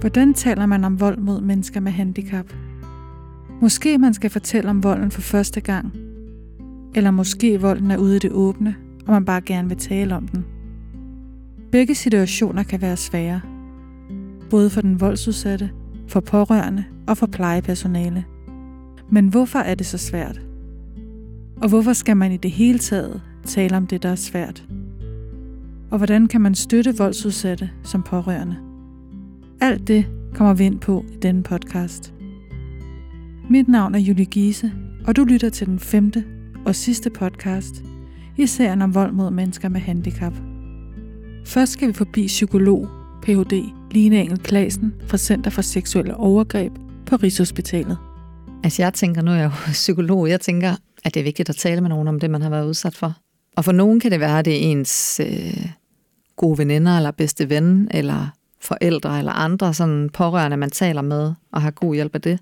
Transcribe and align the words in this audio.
Hvordan 0.00 0.34
taler 0.34 0.66
man 0.66 0.84
om 0.84 1.00
vold 1.00 1.18
mod 1.18 1.40
mennesker 1.40 1.80
med 1.80 1.92
handicap? 1.92 2.52
Måske 3.60 3.98
man 3.98 4.14
skal 4.14 4.30
fortælle 4.30 4.70
om 4.70 4.82
volden 4.82 5.10
for 5.10 5.20
første 5.20 5.60
gang. 5.60 5.92
Eller 6.94 7.10
måske 7.10 7.60
volden 7.60 7.90
er 7.90 7.96
ude 7.96 8.16
i 8.16 8.18
det 8.18 8.32
åbne, 8.32 8.76
og 9.06 9.12
man 9.12 9.24
bare 9.24 9.40
gerne 9.40 9.68
vil 9.68 9.76
tale 9.76 10.16
om 10.16 10.28
den. 10.28 10.44
Begge 11.72 11.94
situationer 11.94 12.62
kan 12.62 12.80
være 12.80 12.96
svære. 12.96 13.40
Både 14.50 14.70
for 14.70 14.80
den 14.80 15.00
voldsudsatte, 15.00 15.70
for 16.08 16.20
pårørende 16.20 16.84
og 17.06 17.16
for 17.16 17.26
plejepersonale. 17.26 18.24
Men 19.10 19.28
hvorfor 19.28 19.58
er 19.58 19.74
det 19.74 19.86
så 19.86 19.98
svært? 19.98 20.40
Og 21.62 21.68
hvorfor 21.68 21.92
skal 21.92 22.16
man 22.16 22.32
i 22.32 22.36
det 22.36 22.50
hele 22.50 22.78
taget 22.78 23.22
tale 23.44 23.76
om 23.76 23.86
det, 23.86 24.02
der 24.02 24.08
er 24.08 24.14
svært? 24.14 24.64
Og 25.90 25.98
hvordan 25.98 26.26
kan 26.26 26.40
man 26.40 26.54
støtte 26.54 26.96
voldsudsatte 26.98 27.70
som 27.82 28.02
pårørende? 28.02 28.69
Alt 29.62 29.88
det 29.88 30.06
kommer 30.34 30.54
vi 30.54 30.64
ind 30.64 30.80
på 30.80 31.04
i 31.12 31.16
denne 31.16 31.42
podcast. 31.42 32.14
Mit 33.50 33.68
navn 33.68 33.94
er 33.94 33.98
Julie 33.98 34.24
Giese, 34.24 34.72
og 35.06 35.16
du 35.16 35.24
lytter 35.24 35.48
til 35.48 35.66
den 35.66 35.78
femte 35.78 36.24
og 36.66 36.74
sidste 36.74 37.10
podcast 37.10 37.74
i 38.38 38.46
serien 38.46 38.82
om 38.82 38.94
vold 38.94 39.12
mod 39.12 39.30
mennesker 39.30 39.68
med 39.68 39.80
handicap. 39.80 40.32
Først 41.46 41.72
skal 41.72 41.88
vi 41.88 41.92
forbi 41.92 42.26
psykolog, 42.26 42.88
Ph.D. 43.22 43.62
Line 43.90 44.20
Engel 44.20 44.38
Klasen 44.38 44.94
fra 45.06 45.18
Center 45.18 45.50
for 45.50 45.62
Seksuelle 45.62 46.16
Overgreb 46.16 46.72
på 47.06 47.16
Rigshospitalet. 47.16 47.98
Altså 48.64 48.82
jeg 48.82 48.94
tænker, 48.94 49.22
nu 49.22 49.30
er 49.30 49.36
jeg 49.36 49.44
jo 49.44 49.72
psykolog, 49.72 50.28
jeg 50.28 50.40
tænker, 50.40 50.76
at 51.04 51.14
det 51.14 51.20
er 51.20 51.24
vigtigt 51.24 51.48
at 51.48 51.56
tale 51.56 51.80
med 51.80 51.88
nogen 51.88 52.08
om 52.08 52.20
det, 52.20 52.30
man 52.30 52.42
har 52.42 52.50
været 52.50 52.68
udsat 52.68 52.96
for. 52.96 53.16
Og 53.56 53.64
for 53.64 53.72
nogen 53.72 54.00
kan 54.00 54.10
det 54.10 54.20
være, 54.20 54.38
at 54.38 54.44
det 54.44 54.52
er 54.52 54.70
ens 54.70 55.20
øh, 55.20 55.66
gode 56.36 56.58
veninder, 56.58 56.96
eller 56.96 57.10
bedste 57.10 57.50
ven, 57.50 57.88
eller 57.90 58.39
forældre, 58.60 59.18
eller 59.18 59.32
andre 59.32 59.74
sådan 59.74 60.10
pårørende, 60.12 60.56
man 60.56 60.70
taler 60.70 61.02
med, 61.02 61.32
og 61.52 61.62
har 61.62 61.70
god 61.70 61.94
hjælp 61.94 62.14
af 62.14 62.20
det. 62.20 62.38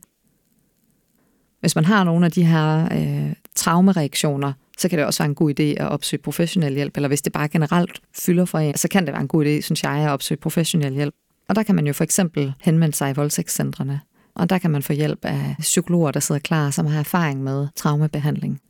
Hvis 1.60 1.74
man 1.74 1.84
har 1.84 2.04
nogle 2.04 2.26
af 2.26 2.32
de 2.32 2.44
her 2.44 2.88
øh, 2.92 3.32
traumereaktioner, 3.54 4.52
så 4.78 4.88
kan 4.88 4.98
det 4.98 5.06
også 5.06 5.22
være 5.22 5.28
en 5.28 5.34
god 5.34 5.60
idé 5.60 5.62
at 5.62 5.88
opsøge 5.88 6.22
professionel 6.22 6.74
hjælp, 6.74 6.96
eller 6.96 7.08
hvis 7.08 7.22
det 7.22 7.32
bare 7.32 7.48
generelt 7.48 8.00
fylder 8.14 8.44
for 8.44 8.58
en, 8.58 8.76
så 8.76 8.88
kan 8.88 9.06
det 9.06 9.12
være 9.12 9.22
en 9.22 9.28
god 9.28 9.44
idé, 9.44 9.60
synes 9.60 9.82
jeg, 9.82 9.92
at 9.92 10.10
opsøge 10.10 10.38
professionel 10.38 10.94
hjælp. 10.94 11.14
Og 11.48 11.56
der 11.56 11.62
kan 11.62 11.74
man 11.74 11.86
jo 11.86 11.92
for 11.92 12.04
eksempel 12.04 12.52
henvende 12.60 12.96
sig 12.96 13.10
i 13.10 13.14
voldtægtscentrene, 13.14 14.00
og 14.34 14.50
der 14.50 14.58
kan 14.58 14.70
man 14.70 14.82
få 14.82 14.92
hjælp 14.92 15.24
af 15.24 15.56
psykologer, 15.58 16.10
der 16.10 16.20
sidder 16.20 16.40
klar, 16.40 16.70
som 16.70 16.86
har 16.86 16.98
erfaring 16.98 17.42
med 17.42 17.68
traumebehandling. 17.76 18.60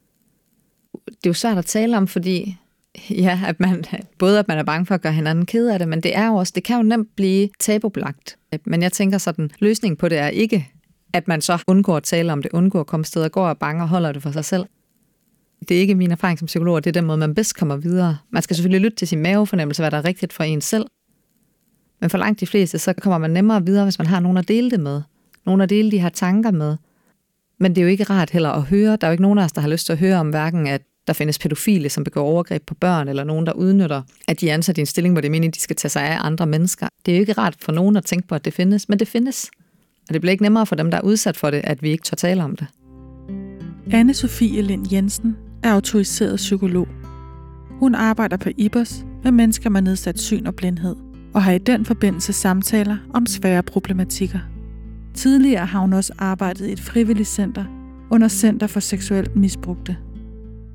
Det 1.07 1.27
er 1.27 1.31
jo 1.31 1.35
svært 1.35 1.59
at 1.59 1.67
tale 1.67 1.97
om, 1.97 2.07
fordi 2.07 2.57
ja, 3.11 3.41
at 3.47 3.61
man, 3.61 3.85
både 4.19 4.39
at 4.39 4.49
man 4.49 4.59
er 4.59 4.63
bange 4.63 4.87
for 4.87 4.95
at 4.95 5.03
gøre 5.03 5.13
hinanden 5.13 5.47
ked 5.47 5.69
af 5.69 5.79
det, 5.79 5.89
men 5.89 6.01
det 6.01 6.17
er 6.17 6.27
jo 6.27 6.35
også, 6.35 6.53
det 6.57 6.65
kan 6.65 6.77
jo 6.77 6.83
nemt 6.83 7.17
blive 7.17 7.49
tabubelagt. 7.59 8.39
Men 8.65 8.83
jeg 8.83 8.93
tænker 8.93 9.19
sådan, 9.19 9.51
løsningen 9.59 9.97
på 9.97 10.09
det 10.09 10.19
er 10.19 10.29
ikke, 10.29 10.69
at 11.13 11.29
man 11.29 11.41
så 11.41 11.63
undgår 11.67 11.97
at 11.97 12.03
tale 12.03 12.33
om 12.33 12.43
det, 12.43 12.51
undgår 12.53 12.81
at 12.81 12.87
komme 12.87 13.05
steder, 13.05 13.29
går 13.29 13.49
og 13.49 13.59
bange 13.59 13.83
og 13.83 13.89
holder 13.89 14.13
det 14.13 14.23
for 14.23 14.31
sig 14.31 14.45
selv. 14.45 14.65
Det 15.69 15.77
er 15.77 15.81
ikke 15.81 15.95
min 15.95 16.11
erfaring 16.11 16.39
som 16.39 16.47
psykolog, 16.47 16.85
det 16.85 16.91
er 16.91 17.01
den 17.01 17.05
måde, 17.05 17.19
man 17.19 17.35
bedst 17.35 17.57
kommer 17.57 17.77
videre. 17.77 18.19
Man 18.31 18.43
skal 18.43 18.57
selvfølgelig 18.57 18.81
lytte 18.81 18.97
til 18.97 19.09
sin 19.09 19.23
mavefornemmelse, 19.23 19.83
hvad 19.83 19.91
der 19.91 19.97
er 19.97 20.05
rigtigt 20.05 20.33
for 20.33 20.45
en 20.45 20.61
selv. 20.61 20.87
Men 22.01 22.11
for 22.11 22.19
langt 22.19 22.41
de 22.41 22.47
fleste, 22.47 22.79
så 22.79 22.93
kommer 22.93 23.19
man 23.19 23.31
nemmere 23.31 23.67
videre, 23.67 23.85
hvis 23.85 23.99
man 23.99 24.07
har 24.07 24.21
nogen 24.21 24.37
at 24.37 24.49
dele 24.49 24.71
det 24.71 24.81
med. 24.81 25.03
Nogen 25.47 25.61
at 25.61 25.71
dele 25.71 25.91
de 25.91 25.99
her 26.01 26.09
tanker 26.09 26.51
med. 26.51 26.77
Men 27.59 27.75
det 27.75 27.79
er 27.81 27.83
jo 27.83 27.89
ikke 27.89 28.05
rart 28.05 28.31
heller 28.31 28.51
at 28.51 28.63
høre. 28.63 28.97
Der 28.97 29.07
er 29.07 29.11
jo 29.11 29.13
ikke 29.13 29.23
nogen 29.23 29.39
af 29.39 29.45
os, 29.45 29.53
der 29.53 29.61
har 29.61 29.69
lyst 29.69 29.87
til 29.87 29.93
at 29.93 29.99
høre 29.99 30.17
om 30.17 30.31
hverken, 30.31 30.67
at 30.67 30.83
der 31.09 31.15
findes 31.15 31.39
pædofile, 31.39 31.89
som 31.89 32.05
begår 32.05 32.23
overgreb 32.23 32.63
på 32.67 32.75
børn, 32.75 33.09
eller 33.09 33.25
nogen, 33.25 33.47
der 33.47 33.53
udnytter, 33.53 34.03
at 34.29 34.41
de 34.41 34.51
er 34.51 34.55
ansat 34.55 34.79
i 34.79 34.81
en 34.81 34.87
stilling, 34.87 35.15
hvor 35.15 35.21
det 35.21 35.29
er 35.29 35.31
meningen, 35.31 35.55
de 35.55 35.61
skal 35.61 35.77
tage 35.77 35.91
sig 35.91 36.03
af 36.03 36.19
andre 36.21 36.47
mennesker. 36.47 36.89
Det 37.07 37.13
er 37.13 37.17
jo 37.17 37.21
ikke 37.21 37.33
rart 37.33 37.57
for 37.61 37.73
nogen 37.73 37.97
at 37.97 38.05
tænke 38.05 38.29
på, 38.29 38.35
at 38.35 38.45
det 38.45 38.55
findes, 38.55 38.89
men 38.89 38.99
det 38.99 39.09
findes. 39.09 39.51
Og 40.09 40.15
det 40.15 40.21
bliver 40.21 40.33
ikke 40.33 40.43
nemmere 40.43 40.67
for 40.67 40.77
dem, 40.77 40.91
der 40.91 40.99
er 40.99 41.03
udsat 41.03 41.37
for 41.37 41.51
det, 41.51 41.61
at 41.65 41.83
vi 41.83 41.91
ikke 41.91 42.05
tør 42.05 42.15
tale 42.15 42.45
om 42.45 42.57
det. 42.57 42.67
anne 43.93 44.15
Sofie 44.15 44.63
Lind 44.63 44.93
Jensen 44.93 45.37
er 45.63 45.73
autoriseret 45.73 46.37
psykolog. 46.37 46.89
Hun 47.71 47.95
arbejder 47.95 48.37
på 48.37 48.51
IBOS 48.57 49.05
med 49.25 49.33
mennesker 49.33 49.71
med 49.71 49.83
nedsat 49.83 50.21
syn 50.21 50.47
og 50.47 50.55
blindhed, 50.55 50.97
og 51.35 51.43
har 51.43 51.53
i 51.53 51.59
den 51.59 51.85
forbindelse 51.85 52.33
samtaler 52.33 52.97
om 53.15 53.27
svære 53.27 53.63
problematikker. 53.63 54.39
Tidligere 55.15 55.67
har 55.67 55.81
hun 55.81 55.93
også 55.93 56.13
arbejdet 56.19 56.67
i 56.67 56.73
et 56.73 56.81
frivilligt 56.81 57.29
center 57.29 57.65
under 58.11 58.29
Center 58.29 58.67
for 58.67 58.81
Seksuelt 58.81 59.37
Misbrugte. 59.37 59.97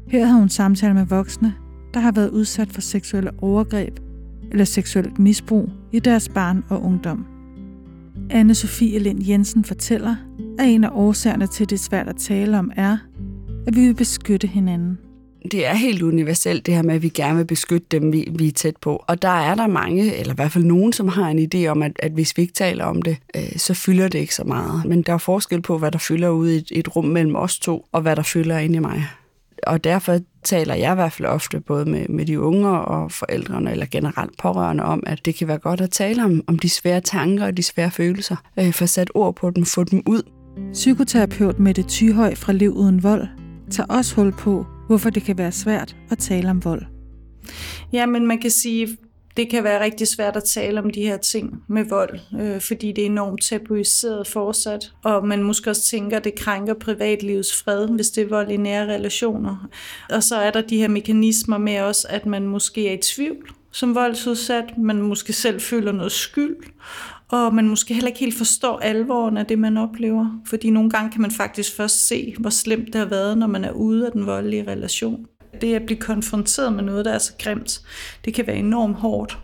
Her 0.08 0.26
har 0.26 0.40
hun 0.40 0.50
samtaler 0.50 0.94
med 0.94 1.06
voksne, 1.06 1.54
der 1.94 2.00
har 2.00 2.12
været 2.12 2.30
udsat 2.30 2.72
for 2.72 2.82
seksuelle 2.82 3.32
overgreb 3.42 4.00
eller 4.52 4.66
seksuelt 4.66 5.20
misbrug 5.20 5.70
i 5.92 6.00
deres 6.00 6.30
barn 6.30 6.64
og 6.70 6.84
ungdom. 6.84 7.26
anne 8.30 8.56
Sofie 8.56 9.00
Lind 9.00 9.28
Jensen 9.28 9.64
fortæller, 9.64 10.16
at 10.60 10.68
en 10.68 10.84
af 10.84 10.90
årsagerne 10.94 11.48
til, 11.48 11.70
det 11.70 11.76
er 11.76 11.80
svært 11.80 12.08
at 12.08 12.16
tale 12.16 12.60
om, 12.60 12.72
er, 12.76 12.98
at 13.68 13.76
vi 13.76 13.82
vil 13.82 13.96
beskytte 13.96 14.48
hinanden. 14.48 14.98
Det 15.52 15.66
er 15.66 15.74
helt 15.74 16.02
universelt 16.02 16.66
det 16.66 16.74
her 16.74 16.82
med, 16.82 16.96
at 16.96 17.02
vi 17.02 17.10
gerne 17.10 17.38
vil 17.38 17.46
beskytte 17.46 17.88
dem, 17.92 18.14
vi, 18.14 18.28
vi 18.36 18.48
er 18.48 18.52
tæt 18.52 18.78
på. 18.78 19.04
Og 19.08 19.22
der 19.22 19.42
er 19.42 19.56
der 19.56 19.68
mange, 19.68 20.16
eller 20.16 20.34
i 20.34 20.36
hvert 20.36 20.52
fald 20.52 20.64
nogen, 20.64 20.94
som 20.94 21.08
har 21.08 21.30
en 21.30 21.50
idé 21.54 21.68
om, 21.68 21.84
at, 21.84 21.92
at 22.00 22.12
hvis 22.12 22.38
vi 22.38 22.42
ikke 22.42 22.54
taler 22.54 22.86
om 22.86 23.02
det, 23.02 23.18
øh, 23.36 23.58
så 23.58 23.74
fylder 23.74 24.08
det 24.08 24.20
ikke 24.20 24.36
så 24.36 24.44
meget. 24.44 24.86
Men 24.86 25.02
der 25.02 25.14
er 25.14 25.18
forskel 25.18 25.62
på, 25.62 25.78
hvad 25.78 25.92
der 25.92 25.98
fylder 25.98 26.30
ude 26.30 26.56
i 26.56 26.58
et, 26.58 26.72
et 26.72 26.96
rum 26.96 27.06
mellem 27.06 27.36
os 27.36 27.60
to, 27.60 27.86
og 27.92 28.02
hvad 28.02 28.16
der 28.16 28.24
fylder 28.24 28.58
inde 28.58 28.76
i 28.76 28.80
mig. 28.80 29.08
Og 29.68 29.84
derfor 29.84 30.20
taler 30.44 30.76
jeg 30.76 30.92
i 30.92 30.96
hvert 30.96 31.12
fald 31.12 31.28
ofte 31.28 31.60
både 31.60 31.86
med, 31.86 32.08
med 32.10 32.26
de 32.26 32.40
unge 32.40 32.70
og 32.70 33.12
forældrene, 33.12 33.72
eller 33.72 33.86
generelt 33.92 34.38
pårørende 34.38 34.84
om, 34.84 35.04
at 35.06 35.26
det 35.26 35.36
kan 35.36 35.48
være 35.48 35.58
godt 35.58 35.82
at 35.82 35.90
tale 35.90 36.24
om, 36.24 36.42
om 36.48 36.60
de 36.60 36.70
svære 36.70 37.02
tanker 37.02 37.46
og 37.46 37.58
de 37.58 37.64
svære 37.64 37.92
følelser. 37.92 38.36
Øh, 38.60 38.74
få 38.74 38.86
sat 38.86 39.12
ord 39.16 39.36
på 39.36 39.50
dem, 39.50 39.66
få 39.66 39.84
dem 39.84 40.04
ud. 40.06 40.22
Psykoterapeut 40.74 41.60
Mette 41.60 41.84
Tyhøj 41.84 42.36
fra 42.36 42.54
Liv 42.54 42.72
Uden 42.72 43.04
Vold 43.04 43.28
tager 43.72 43.88
også 43.88 44.16
hul 44.16 44.32
på, 44.32 44.66
hvorfor 44.88 45.10
det 45.10 45.24
kan 45.24 45.38
være 45.38 45.52
svært 45.52 45.96
at 46.12 46.18
tale 46.18 46.50
om 46.50 46.66
vold. 46.66 46.86
Ja, 47.94 48.06
men 48.06 48.28
man 48.28 48.42
kan 48.42 48.52
sige, 48.52 48.98
det 49.38 49.50
kan 49.50 49.64
være 49.64 49.84
rigtig 49.84 50.08
svært 50.08 50.36
at 50.36 50.44
tale 50.44 50.80
om 50.80 50.90
de 50.90 51.02
her 51.02 51.18
ting 51.18 51.64
med 51.68 51.86
vold, 51.90 52.20
øh, 52.40 52.62
fordi 52.62 52.92
det 52.92 53.02
er 53.02 53.06
enormt 53.06 53.44
tabuiseret 53.44 54.28
fortsat, 54.28 54.92
og 55.04 55.28
man 55.28 55.44
måske 55.44 55.70
også 55.70 55.84
tænker, 55.84 56.18
at 56.18 56.24
det 56.24 56.36
krænker 56.36 56.74
privatlivets 56.74 57.56
fred, 57.64 57.88
hvis 57.88 58.10
det 58.10 58.24
er 58.24 58.30
vold 58.30 58.52
i 58.52 58.58
nære 58.58 58.94
relationer. 58.94 59.70
Og 60.10 60.24
så 60.24 60.36
er 60.36 60.52
der 60.52 60.62
de 60.62 60.78
her 60.78 60.88
mekanismer 60.88 61.58
med 61.58 61.82
også, 61.82 62.08
at 62.10 62.26
man 62.26 62.48
måske 62.48 62.90
er 62.90 62.94
i 62.94 63.02
tvivl 63.02 63.54
som 63.74 63.96
voldsudsat, 63.96 64.78
man 64.78 65.02
måske 65.02 65.34
selv 65.34 65.62
føler 65.62 65.92
noget 65.92 66.12
skyld, 66.12 66.56
og 67.32 67.56
man 67.56 67.70
måske 67.70 67.94
heller 67.94 68.08
ikke 68.08 68.20
helt 68.20 68.38
forstår 68.38 68.80
alvoren 68.80 69.38
af 69.38 69.46
det, 69.46 69.60
man 69.60 69.78
oplever. 69.78 70.42
Fordi 70.46 70.70
nogle 70.70 70.90
gange 70.90 71.12
kan 71.12 71.22
man 71.22 71.32
faktisk 71.32 71.76
først 71.76 72.08
se, 72.08 72.36
hvor 72.40 72.50
slemt 72.50 72.88
det 72.88 72.96
har 72.96 73.06
været, 73.06 73.38
når 73.38 73.48
man 73.48 73.66
er 73.66 73.72
ude 73.72 74.06
af 74.06 74.12
den 74.12 74.26
voldelige 74.26 74.68
relation. 74.68 75.26
Det 75.64 75.76
at 75.76 75.86
blive 75.86 76.00
konfronteret 76.00 76.74
med 76.74 76.84
noget, 76.84 77.06
der 77.06 77.12
er 77.12 77.18
så 77.18 77.34
grimt, 77.40 77.82
det 78.26 78.34
kan 78.34 78.48
være 78.48 78.56
enormt 78.56 78.96
hårdt. 78.96 79.38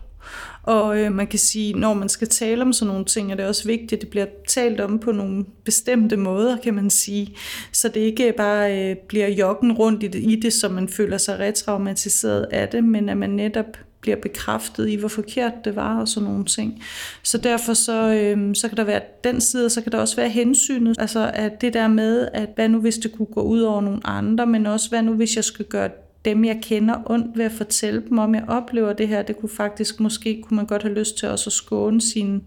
Og 0.62 0.98
øh, 0.98 1.12
man 1.12 1.26
kan 1.26 1.38
sige, 1.38 1.72
når 1.72 1.94
man 1.94 2.08
skal 2.08 2.28
tale 2.28 2.62
om 2.62 2.72
sådan 2.72 2.88
nogle 2.88 3.04
ting, 3.04 3.32
er 3.32 3.36
det 3.36 3.46
også 3.46 3.64
vigtigt, 3.66 3.92
at 3.92 4.00
det 4.00 4.08
bliver 4.08 4.26
talt 4.48 4.80
om 4.80 4.98
på 4.98 5.12
nogle 5.12 5.44
bestemte 5.64 6.16
måder, 6.16 6.56
kan 6.56 6.74
man 6.74 6.90
sige. 6.90 7.36
Så 7.72 7.88
det 7.88 8.00
ikke 8.00 8.34
bare 8.36 8.90
øh, 8.90 8.96
bliver 9.08 9.28
joggen 9.28 9.72
rundt 9.72 10.02
i 10.02 10.06
det, 10.06 10.22
i 10.22 10.40
det, 10.42 10.52
så 10.52 10.68
man 10.68 10.88
føler 10.88 11.18
sig 11.18 11.38
retraumatiseret 11.38 12.46
af 12.50 12.68
det, 12.68 12.84
men 12.84 13.08
at 13.08 13.16
man 13.16 13.30
netop 13.30 13.78
bliver 14.00 14.16
bekræftet 14.16 14.88
i, 14.88 14.94
hvor 14.94 15.08
forkert 15.08 15.52
det 15.64 15.76
var 15.76 16.00
og 16.00 16.08
sådan 16.08 16.28
nogle 16.28 16.44
ting. 16.44 16.82
Så 17.22 17.38
derfor 17.38 17.74
så, 17.74 18.14
øhm, 18.14 18.54
så 18.54 18.68
kan 18.68 18.76
der 18.76 18.84
være 18.84 19.00
den 19.24 19.40
side, 19.40 19.64
og 19.64 19.70
så 19.70 19.80
kan 19.80 19.92
der 19.92 19.98
også 19.98 20.16
være 20.16 20.28
hensynet. 20.28 20.96
Altså 20.98 21.30
at 21.34 21.60
det 21.60 21.74
der 21.74 21.88
med, 21.88 22.28
at 22.32 22.48
hvad 22.54 22.68
nu 22.68 22.80
hvis 22.80 22.98
det 22.98 23.12
kunne 23.12 23.26
gå 23.26 23.40
ud 23.40 23.60
over 23.60 23.80
nogle 23.80 24.00
andre, 24.04 24.46
men 24.46 24.66
også 24.66 24.88
hvad 24.88 25.02
nu 25.02 25.14
hvis 25.14 25.36
jeg 25.36 25.44
skulle 25.44 25.70
gøre 25.70 25.90
dem, 26.24 26.44
jeg 26.44 26.58
kender 26.62 26.94
ondt 27.06 27.38
ved 27.38 27.44
at 27.44 27.52
fortælle 27.52 28.02
dem 28.08 28.18
om, 28.18 28.34
jeg 28.34 28.44
oplever 28.48 28.92
det 28.92 29.08
her. 29.08 29.22
Det 29.22 29.36
kunne 29.36 29.48
faktisk, 29.48 30.00
måske 30.00 30.42
kunne 30.42 30.56
man 30.56 30.66
godt 30.66 30.82
have 30.82 30.94
lyst 30.94 31.18
til 31.18 31.28
også 31.28 31.48
at 31.48 31.52
skåne 31.52 32.00
sin, 32.00 32.42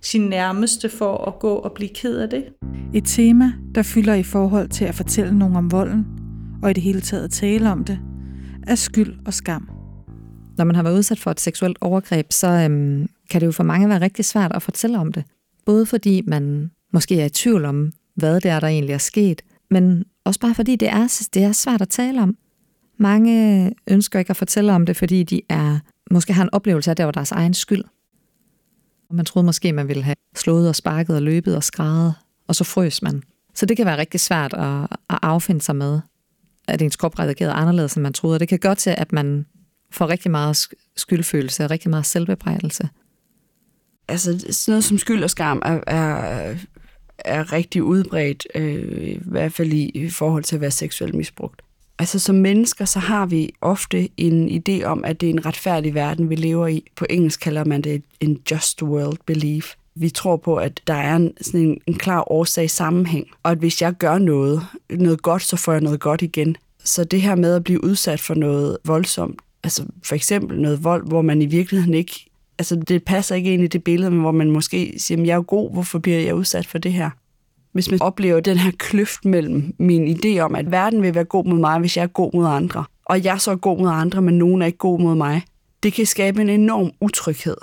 sin 0.00 0.20
nærmeste 0.20 0.88
for 0.88 1.24
at 1.24 1.38
gå 1.38 1.54
og 1.54 1.72
blive 1.72 1.88
ked 1.88 2.18
af 2.18 2.30
det. 2.30 2.44
Et 2.94 3.04
tema, 3.06 3.52
der 3.74 3.82
fylder 3.82 4.14
i 4.14 4.22
forhold 4.22 4.68
til 4.68 4.84
at 4.84 4.94
fortælle 4.94 5.38
nogen 5.38 5.56
om 5.56 5.72
volden, 5.72 6.06
og 6.62 6.70
i 6.70 6.72
det 6.72 6.82
hele 6.82 7.00
taget 7.00 7.30
tale 7.30 7.70
om 7.70 7.84
det, 7.84 7.98
er 8.66 8.74
skyld 8.74 9.14
og 9.26 9.34
skam. 9.34 9.68
Når 10.56 10.64
man 10.64 10.74
har 10.74 10.82
været 10.82 10.96
udsat 10.96 11.18
for 11.18 11.30
et 11.30 11.40
seksuelt 11.40 11.78
overgreb, 11.80 12.26
så 12.32 12.46
øhm, 12.46 13.08
kan 13.30 13.40
det 13.40 13.46
jo 13.46 13.52
for 13.52 13.64
mange 13.64 13.88
være 13.88 14.00
rigtig 14.00 14.24
svært 14.24 14.52
at 14.54 14.62
fortælle 14.62 14.98
om 14.98 15.12
det. 15.12 15.24
Både 15.66 15.86
fordi 15.86 16.22
man 16.26 16.70
måske 16.92 17.20
er 17.20 17.24
i 17.24 17.28
tvivl 17.28 17.64
om, 17.64 17.92
hvad 18.14 18.40
det 18.40 18.50
er, 18.50 18.60
der 18.60 18.66
egentlig 18.66 18.92
er 18.92 18.98
sket, 18.98 19.42
men 19.70 20.04
også 20.24 20.40
bare 20.40 20.54
fordi 20.54 20.76
det 20.76 20.88
er, 20.88 21.28
det 21.34 21.42
er 21.42 21.52
svært 21.52 21.82
at 21.82 21.88
tale 21.88 22.22
om. 22.22 22.36
Mange 22.96 23.72
ønsker 23.86 24.18
ikke 24.18 24.30
at 24.30 24.36
fortælle 24.36 24.72
om 24.72 24.86
det, 24.86 24.96
fordi 24.96 25.22
de 25.22 25.40
er 25.48 25.78
måske 26.10 26.32
har 26.32 26.42
en 26.42 26.50
oplevelse 26.52 26.90
af, 26.90 26.92
at 26.92 26.96
det 26.96 27.06
var 27.06 27.12
deres 27.12 27.32
egen 27.32 27.54
skyld. 27.54 27.84
Man 29.10 29.24
troede 29.24 29.46
måske, 29.46 29.72
man 29.72 29.88
ville 29.88 30.02
have 30.02 30.16
slået 30.36 30.68
og 30.68 30.74
sparket 30.74 31.16
og 31.16 31.22
løbet 31.22 31.56
og 31.56 31.64
skrevet, 31.64 32.14
og 32.48 32.54
så 32.54 32.64
frøs 32.64 33.02
man. 33.02 33.22
Så 33.54 33.66
det 33.66 33.76
kan 33.76 33.86
være 33.86 33.98
rigtig 33.98 34.20
svært 34.20 34.54
at, 34.54 34.82
at 35.10 35.18
affinde 35.22 35.60
sig 35.60 35.76
med, 35.76 36.00
at 36.68 36.82
ens 36.82 36.96
krop 36.96 37.18
reagerede 37.18 37.52
anderledes, 37.52 37.94
end 37.94 38.02
man 38.02 38.12
troede. 38.12 38.36
Og 38.36 38.40
det 38.40 38.48
kan 38.48 38.58
godt 38.58 38.78
til, 38.78 38.94
at 38.98 39.12
man 39.12 39.46
får 39.90 40.08
rigtig 40.08 40.30
meget 40.30 40.68
skyldfølelse 40.96 41.64
og 41.64 41.70
rigtig 41.70 41.90
meget 41.90 42.06
selvbebrejdelse. 42.06 42.88
Altså 44.08 44.38
sådan 44.38 44.72
noget 44.72 44.84
som 44.84 44.98
skyld 44.98 45.22
og 45.24 45.30
skam 45.30 45.62
er, 45.64 45.80
er, 45.86 46.54
er 47.18 47.52
rigtig 47.52 47.82
udbredt, 47.82 48.46
øh, 48.54 49.08
i 49.08 49.20
hvert 49.22 49.52
fald 49.52 49.72
i, 49.72 49.88
i 49.88 50.10
forhold 50.10 50.44
til 50.44 50.56
at 50.56 50.60
være 50.60 50.70
seksuelt 50.70 51.14
misbrugt. 51.14 51.62
Altså 51.98 52.18
som 52.18 52.34
mennesker, 52.34 52.84
så 52.84 52.98
har 52.98 53.26
vi 53.26 53.52
ofte 53.60 54.08
en 54.16 54.48
idé 54.48 54.84
om, 54.84 55.04
at 55.04 55.20
det 55.20 55.26
er 55.26 55.32
en 55.32 55.46
retfærdig 55.46 55.94
verden, 55.94 56.30
vi 56.30 56.34
lever 56.34 56.66
i. 56.66 56.84
På 56.96 57.06
engelsk 57.10 57.40
kalder 57.40 57.64
man 57.64 57.82
det 57.82 58.02
en 58.20 58.38
just 58.50 58.82
world 58.82 59.18
belief. 59.26 59.74
Vi 59.94 60.08
tror 60.08 60.36
på, 60.36 60.56
at 60.56 60.80
der 60.86 60.94
er 60.94 61.16
en, 61.16 61.32
sådan 61.40 61.60
en, 61.60 61.80
en 61.86 61.94
klar 61.94 62.32
årsag-sammenhæng, 62.32 63.26
og 63.42 63.50
at 63.50 63.58
hvis 63.58 63.82
jeg 63.82 63.92
gør 63.92 64.18
noget, 64.18 64.62
noget 64.90 65.22
godt, 65.22 65.42
så 65.42 65.56
får 65.56 65.72
jeg 65.72 65.80
noget 65.80 66.00
godt 66.00 66.22
igen. 66.22 66.56
Så 66.84 67.04
det 67.04 67.22
her 67.22 67.34
med 67.34 67.54
at 67.54 67.64
blive 67.64 67.84
udsat 67.84 68.20
for 68.20 68.34
noget 68.34 68.78
voldsomt, 68.84 69.40
altså 69.64 69.84
for 70.02 70.14
eksempel 70.14 70.60
noget 70.60 70.84
vold, 70.84 71.08
hvor 71.08 71.22
man 71.22 71.42
i 71.42 71.46
virkeligheden 71.46 71.94
ikke, 71.94 72.30
altså 72.58 72.76
det 72.76 73.04
passer 73.04 73.34
ikke 73.34 73.52
ind 73.52 73.62
i 73.62 73.66
det 73.66 73.84
billede, 73.84 74.10
men 74.10 74.20
hvor 74.20 74.32
man 74.32 74.50
måske 74.50 74.94
siger, 74.98 75.24
jeg 75.24 75.36
er 75.36 75.42
god, 75.42 75.72
hvorfor 75.72 75.98
bliver 75.98 76.20
jeg 76.20 76.34
udsat 76.34 76.66
for 76.66 76.78
det 76.78 76.92
her? 76.92 77.10
Hvis 77.76 77.90
man 77.90 78.02
oplever 78.02 78.40
den 78.40 78.56
her 78.56 78.70
kløft 78.78 79.24
mellem 79.24 79.74
min 79.78 80.16
idé 80.16 80.38
om, 80.38 80.54
at 80.54 80.70
verden 80.70 81.02
vil 81.02 81.14
være 81.14 81.24
god 81.24 81.44
mod 81.44 81.58
mig, 81.58 81.78
hvis 81.78 81.96
jeg 81.96 82.02
er 82.02 82.06
god 82.06 82.30
mod 82.34 82.46
andre, 82.46 82.84
og 83.04 83.24
jeg 83.24 83.40
så 83.40 83.50
er 83.50 83.56
god 83.56 83.78
mod 83.78 83.90
andre, 83.90 84.22
men 84.22 84.38
nogen 84.38 84.62
er 84.62 84.66
ikke 84.66 84.78
god 84.78 85.00
mod 85.00 85.14
mig, 85.14 85.42
det 85.82 85.92
kan 85.92 86.06
skabe 86.06 86.40
en 86.40 86.48
enorm 86.48 86.90
utryghed. 87.00 87.56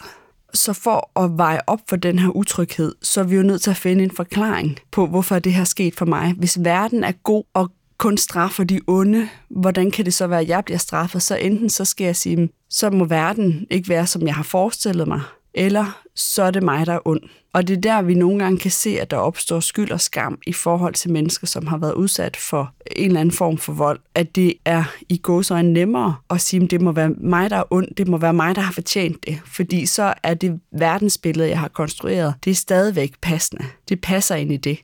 Så 0.54 0.74
for 0.74 1.19
at 1.24 1.38
veje 1.38 1.60
op 1.68 1.80
for 1.89 1.95
den 1.95 2.19
her 2.19 2.30
utryghed, 2.30 2.95
så 3.01 3.19
er 3.19 3.24
vi 3.24 3.36
jo 3.36 3.44
nødt 3.44 3.62
til 3.62 3.69
at 3.69 3.77
finde 3.77 4.04
en 4.04 4.12
forklaring 4.12 4.80
på, 4.92 5.07
hvorfor 5.07 5.39
det 5.39 5.54
her 5.54 5.63
sket 5.63 5.95
for 5.95 6.06
mig. 6.06 6.33
Hvis 6.38 6.63
verden 6.63 7.04
er 7.04 7.12
god 7.12 7.44
og 7.54 7.71
kun 7.98 8.18
straffer 8.18 8.63
de 8.63 8.81
onde, 8.88 9.30
hvordan 9.50 9.92
kan 9.92 10.06
det 10.06 10.13
så 10.13 10.27
være, 10.27 10.39
at 10.39 10.48
jeg 10.48 10.65
bliver 10.65 10.77
straffet? 10.77 11.21
Så 11.21 11.36
enten 11.36 11.69
så 11.69 11.86
skal 11.86 12.06
jeg 12.06 12.15
sige, 12.15 12.50
så 12.69 12.89
må 12.89 13.06
verden 13.06 13.68
ikke 13.71 13.89
være, 13.89 14.07
som 14.07 14.27
jeg 14.27 14.36
har 14.36 14.44
forestillet 14.44 15.07
mig, 15.07 15.21
eller 15.54 16.02
så 16.15 16.44
er 16.44 16.51
det 16.51 16.63
mig, 16.63 16.86
der 16.86 16.94
er 16.94 17.07
ond. 17.07 17.21
Og 17.54 17.68
det 17.68 17.77
er 17.77 17.81
der, 17.81 18.01
vi 18.01 18.13
nogle 18.13 18.39
gange 18.39 18.57
kan 18.57 18.71
se, 18.71 19.00
at 19.01 19.12
der 19.12 19.18
opstår 19.18 19.60
skyld 19.60 19.92
og 19.92 20.01
skam 20.01 20.39
i 20.48 20.54
forhold 20.54 20.94
til 20.94 21.12
mennesker, 21.12 21.48
som 21.48 21.68
har 21.68 21.77
været 21.77 21.94
udsat 21.94 22.38
for 22.38 22.74
en 22.95 23.06
eller 23.06 23.19
anden 23.19 23.36
form 23.36 23.57
for 23.57 23.74
vold. 23.74 24.00
At 24.15 24.36
det 24.36 24.54
er 24.65 24.83
i 25.10 25.18
gåsøjne 25.18 25.74
nemmere 25.74 26.15
at 26.30 26.42
sige, 26.42 26.63
at 26.63 26.71
det 26.71 26.81
må 26.81 26.92
være 26.92 27.10
mig, 27.10 27.50
der 27.50 27.57
er 27.57 27.63
ond, 27.74 27.88
det 27.98 28.07
må 28.07 28.18
være 28.18 28.33
mig, 28.33 28.56
der 28.56 28.62
har 28.62 28.71
fortjent 28.71 29.25
det. 29.25 29.42
Fordi 29.45 29.86
så 29.86 30.13
er 30.24 30.33
det 30.33 30.60
verdensbillede, 30.71 31.50
jeg 31.50 31.60
har 31.60 31.68
konstrueret, 31.68 32.33
det 32.45 32.51
er 32.51 32.56
stadigvæk 32.56 33.13
passende. 33.21 33.65
Det 33.89 34.01
passer 34.01 34.36
ind 34.36 34.51
i 34.51 34.57
det. 34.57 34.77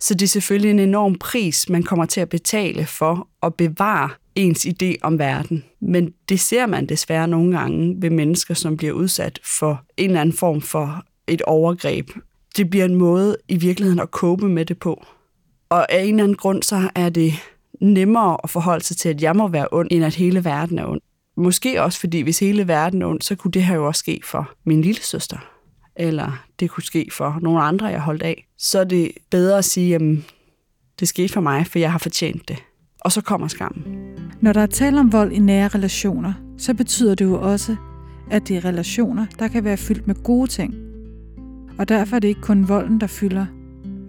Så 0.00 0.14
det 0.14 0.22
er 0.22 0.28
selvfølgelig 0.28 0.70
en 0.70 0.78
enorm 0.78 1.14
pris, 1.14 1.68
man 1.68 1.82
kommer 1.82 2.06
til 2.06 2.20
at 2.20 2.28
betale 2.28 2.86
for 2.86 3.28
at 3.42 3.54
bevare 3.54 4.10
ens 4.36 4.66
idé 4.66 4.94
om 5.02 5.18
verden. 5.18 5.64
Men 5.80 6.12
det 6.28 6.40
ser 6.40 6.66
man 6.66 6.86
desværre 6.86 7.28
nogle 7.28 7.58
gange 7.58 7.96
ved 8.02 8.10
mennesker, 8.10 8.54
som 8.54 8.76
bliver 8.76 8.92
udsat 8.92 9.40
for 9.58 9.82
en 9.96 10.10
eller 10.10 10.20
anden 10.20 10.36
form 10.36 10.60
for 10.60 11.04
et 11.26 11.42
overgreb. 11.42 12.10
Det 12.56 12.70
bliver 12.70 12.84
en 12.84 12.94
måde 12.94 13.36
i 13.48 13.56
virkeligheden 13.56 14.00
at 14.00 14.10
kåbe 14.10 14.48
med 14.48 14.64
det 14.64 14.78
på. 14.78 15.04
Og 15.68 15.92
af 15.92 16.02
en 16.02 16.08
eller 16.08 16.24
anden 16.24 16.36
grund, 16.36 16.62
så 16.62 16.90
er 16.94 17.08
det 17.08 17.32
nemmere 17.80 18.36
at 18.44 18.50
forholde 18.50 18.84
sig 18.84 18.96
til, 18.96 19.08
at 19.08 19.22
jeg 19.22 19.36
må 19.36 19.48
være 19.48 19.68
ond, 19.72 19.88
end 19.90 20.04
at 20.04 20.14
hele 20.14 20.44
verden 20.44 20.78
er 20.78 20.86
ond. 20.86 21.00
Måske 21.36 21.82
også 21.82 22.00
fordi, 22.00 22.20
hvis 22.20 22.38
hele 22.38 22.68
verden 22.68 23.02
er 23.02 23.06
ond, 23.06 23.22
så 23.22 23.34
kunne 23.34 23.52
det 23.52 23.64
her 23.64 23.74
jo 23.74 23.86
også 23.86 23.98
ske 23.98 24.20
for 24.24 24.50
min 24.64 24.82
lille 24.82 25.02
søster. 25.02 25.38
Eller 25.96 26.44
det 26.60 26.70
kunne 26.70 26.82
ske 26.82 27.08
for 27.12 27.38
nogle 27.42 27.62
andre, 27.62 27.86
jeg 27.86 28.00
holdt 28.00 28.22
af. 28.22 28.46
Så 28.58 28.78
er 28.78 28.84
det 28.84 29.12
bedre 29.30 29.58
at 29.58 29.64
sige, 29.64 29.94
at 29.94 30.02
det 31.00 31.08
skete 31.08 31.32
for 31.32 31.40
mig, 31.40 31.66
for 31.66 31.78
jeg 31.78 31.92
har 31.92 31.98
fortjent 31.98 32.48
det. 32.48 32.62
Og 33.06 33.12
så 33.12 33.20
kommer 33.20 33.48
skammen. 33.48 33.84
Når 34.40 34.52
der 34.52 34.60
er 34.60 34.66
tale 34.66 35.00
om 35.00 35.12
vold 35.12 35.32
i 35.32 35.38
nære 35.38 35.68
relationer, 35.68 36.32
så 36.58 36.74
betyder 36.74 37.14
det 37.14 37.24
jo 37.24 37.40
også, 37.40 37.76
at 38.30 38.48
det 38.48 38.56
er 38.56 38.64
relationer, 38.64 39.26
der 39.38 39.48
kan 39.48 39.64
være 39.64 39.76
fyldt 39.76 40.06
med 40.06 40.14
gode 40.14 40.46
ting. 40.46 40.74
Og 41.78 41.88
derfor 41.88 42.16
er 42.16 42.20
det 42.20 42.28
ikke 42.28 42.40
kun 42.40 42.68
volden, 42.68 43.00
der 43.00 43.06
fylder, 43.06 43.46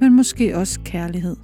men 0.01 0.13
måske 0.13 0.57
også 0.57 0.79
kærlighed. 0.85 1.35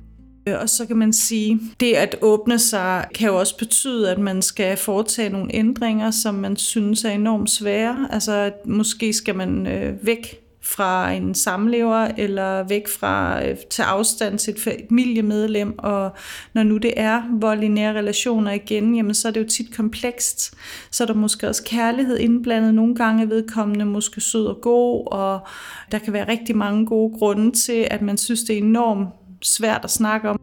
Og 0.61 0.69
så 0.69 0.85
kan 0.85 0.97
man 0.97 1.13
sige, 1.13 1.59
det 1.79 1.93
at 1.93 2.15
åbne 2.21 2.59
sig 2.59 3.05
kan 3.15 3.27
jo 3.27 3.39
også 3.39 3.57
betyde, 3.57 4.11
at 4.11 4.19
man 4.19 4.41
skal 4.41 4.77
foretage 4.77 5.29
nogle 5.29 5.55
ændringer, 5.55 6.11
som 6.11 6.35
man 6.35 6.55
synes 6.55 7.05
er 7.05 7.11
enormt 7.11 7.49
svære. 7.49 8.07
Altså 8.11 8.31
at 8.31 8.53
måske 8.65 9.13
skal 9.13 9.35
man 9.35 9.67
øh, 9.67 10.05
væk 10.05 10.42
fra 10.65 11.11
en 11.11 11.35
samlever 11.35 12.07
eller 12.17 12.63
væk 12.63 12.87
fra 12.87 13.45
øh, 13.45 13.57
til 13.69 13.81
afstand 13.81 14.39
til 14.39 14.53
et 14.53 14.59
familiemedlem, 14.89 15.75
og 15.77 16.11
når 16.53 16.63
nu 16.63 16.77
det 16.77 16.93
er 16.97 17.21
vold 17.39 17.63
i 17.63 17.67
nære 17.67 17.93
relationer 17.93 18.51
igen, 18.51 18.95
jamen 18.95 19.13
så 19.13 19.27
er 19.27 19.31
det 19.31 19.39
jo 19.39 19.47
tit 19.47 19.75
komplekst. 19.75 20.53
Så 20.91 21.03
er 21.03 21.07
der 21.07 21.13
måske 21.13 21.47
også 21.47 21.63
kærlighed 21.63 22.17
indblandet. 22.17 22.75
Nogle 22.75 22.95
gange 22.95 23.23
er 23.23 23.27
vedkommende 23.27 23.85
måske 23.85 24.21
sød 24.21 24.45
og 24.45 24.61
god, 24.61 25.07
og 25.11 25.39
der 25.91 25.99
kan 25.99 26.13
være 26.13 26.27
rigtig 26.27 26.57
mange 26.57 26.85
gode 26.85 27.17
grunde 27.17 27.51
til, 27.51 27.87
at 27.91 28.01
man 28.01 28.17
synes, 28.17 28.43
det 28.43 28.53
er 28.53 28.61
enormt 28.61 29.09
svært 29.41 29.81
at 29.83 29.91
snakke 29.91 30.29
om. 30.29 30.39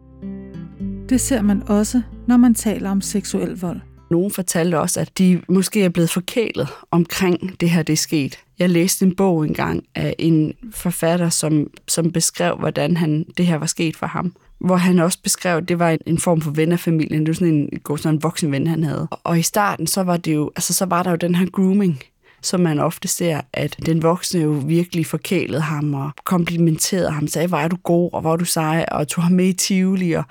Det 1.09 1.21
ser 1.21 1.41
man 1.41 1.63
også, 1.67 2.01
når 2.27 2.37
man 2.37 2.53
taler 2.53 2.91
om 2.91 3.01
seksuel 3.01 3.59
vold. 3.59 3.79
Nogen 4.11 4.31
fortalte 4.31 4.79
også, 4.79 4.99
at 4.99 5.17
de 5.17 5.41
måske 5.47 5.83
er 5.83 5.89
blevet 5.89 6.09
forkælet 6.09 6.67
omkring 6.91 7.59
det 7.61 7.69
her, 7.69 7.83
det 7.83 7.93
er 7.93 7.97
sket. 7.97 8.39
Jeg 8.61 8.69
læste 8.69 9.05
en 9.05 9.15
bog 9.15 9.45
engang 9.45 9.83
af 9.95 10.15
en 10.19 10.53
forfatter, 10.71 11.29
som, 11.29 11.67
som 11.87 12.11
beskrev, 12.11 12.55
hvordan 12.55 12.97
han, 12.97 13.25
det 13.37 13.45
her 13.45 13.55
var 13.55 13.65
sket 13.65 13.95
for 13.95 14.05
ham. 14.05 14.33
Hvor 14.59 14.75
han 14.75 14.99
også 14.99 15.19
beskrev, 15.23 15.57
at 15.57 15.69
det 15.69 15.79
var 15.79 15.89
en, 15.89 15.99
en 16.05 16.17
form 16.17 16.41
for 16.41 16.51
ven 16.51 16.71
af 16.71 16.79
familien. 16.79 17.19
Det 17.19 17.27
var 17.27 17.33
sådan 17.33 17.53
en, 17.53 17.97
sådan 17.97 18.15
en 18.15 18.23
voksen 18.23 18.51
ven, 18.51 18.67
han 18.67 18.83
havde. 18.83 19.07
Og, 19.11 19.19
og 19.23 19.39
i 19.39 19.41
starten, 19.41 19.87
så 19.87 20.03
var, 20.03 20.17
det 20.17 20.35
jo, 20.35 20.51
altså, 20.55 20.73
så 20.73 20.85
var 20.85 21.03
der 21.03 21.09
jo 21.09 21.15
den 21.15 21.35
her 21.35 21.45
grooming 21.45 21.99
som 22.41 22.59
man 22.59 22.79
ofte 22.79 23.07
ser, 23.07 23.41
at 23.53 23.77
den 23.85 24.03
voksne 24.03 24.41
jo 24.41 24.49
virkelig 24.49 25.05
forkælede 25.05 25.61
ham 25.61 25.93
og 25.93 26.11
komplimenterede 26.23 27.11
ham, 27.11 27.27
sagde, 27.27 27.47
hvor 27.47 27.57
er 27.57 27.67
du 27.67 27.75
god, 27.75 28.09
og 28.13 28.21
hvor 28.21 28.33
er 28.33 28.37
du 28.37 28.45
sej, 28.45 28.85
og 28.91 29.07
tog 29.07 29.23
ham 29.23 29.31
med 29.31 29.45
i 29.45 29.53
Tivoli, 29.53 30.11
og 30.11 30.23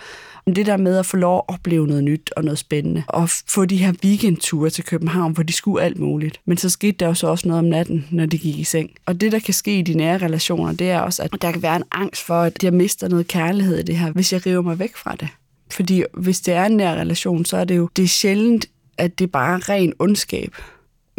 det 0.46 0.66
der 0.66 0.76
med 0.76 0.98
at 0.98 1.06
få 1.06 1.16
lov 1.16 1.36
at 1.36 1.54
opleve 1.54 1.86
noget 1.86 2.04
nyt 2.04 2.32
og 2.36 2.44
noget 2.44 2.58
spændende, 2.58 3.02
og 3.08 3.28
få 3.28 3.64
de 3.64 3.76
her 3.76 3.92
weekendture 4.04 4.70
til 4.70 4.84
København, 4.84 5.32
hvor 5.32 5.42
de 5.42 5.52
skulle 5.52 5.84
alt 5.84 5.98
muligt. 5.98 6.40
Men 6.44 6.56
så 6.56 6.68
skete 6.68 6.96
der 7.00 7.06
jo 7.06 7.14
så 7.14 7.26
også 7.26 7.48
noget 7.48 7.58
om 7.58 7.64
natten, 7.64 8.06
når 8.10 8.26
de 8.26 8.38
gik 8.38 8.58
i 8.58 8.64
seng. 8.64 8.90
Og 9.06 9.20
det, 9.20 9.32
der 9.32 9.38
kan 9.38 9.54
ske 9.54 9.78
i 9.78 9.82
de 9.82 9.94
nære 9.94 10.18
relationer, 10.18 10.72
det 10.72 10.90
er 10.90 11.00
også, 11.00 11.22
at 11.22 11.42
der 11.42 11.52
kan 11.52 11.62
være 11.62 11.76
en 11.76 11.84
angst 11.92 12.22
for, 12.22 12.40
at 12.40 12.64
jeg 12.64 12.72
mister 12.72 13.08
noget 13.08 13.26
kærlighed 13.26 13.78
i 13.78 13.82
det 13.82 13.96
her, 13.96 14.12
hvis 14.12 14.32
jeg 14.32 14.46
river 14.46 14.62
mig 14.62 14.78
væk 14.78 14.96
fra 14.96 15.16
det. 15.20 15.28
Fordi 15.72 16.02
hvis 16.14 16.40
det 16.40 16.54
er 16.54 16.64
en 16.64 16.76
nær 16.76 16.94
relation, 16.94 17.44
så 17.44 17.56
er 17.56 17.64
det 17.64 17.76
jo 17.76 17.88
det 17.96 18.02
er 18.02 18.08
sjældent, 18.08 18.66
at 18.98 19.18
det 19.18 19.32
bare 19.32 19.54
er 19.54 19.68
ren 19.68 19.92
ondskab. 19.98 20.54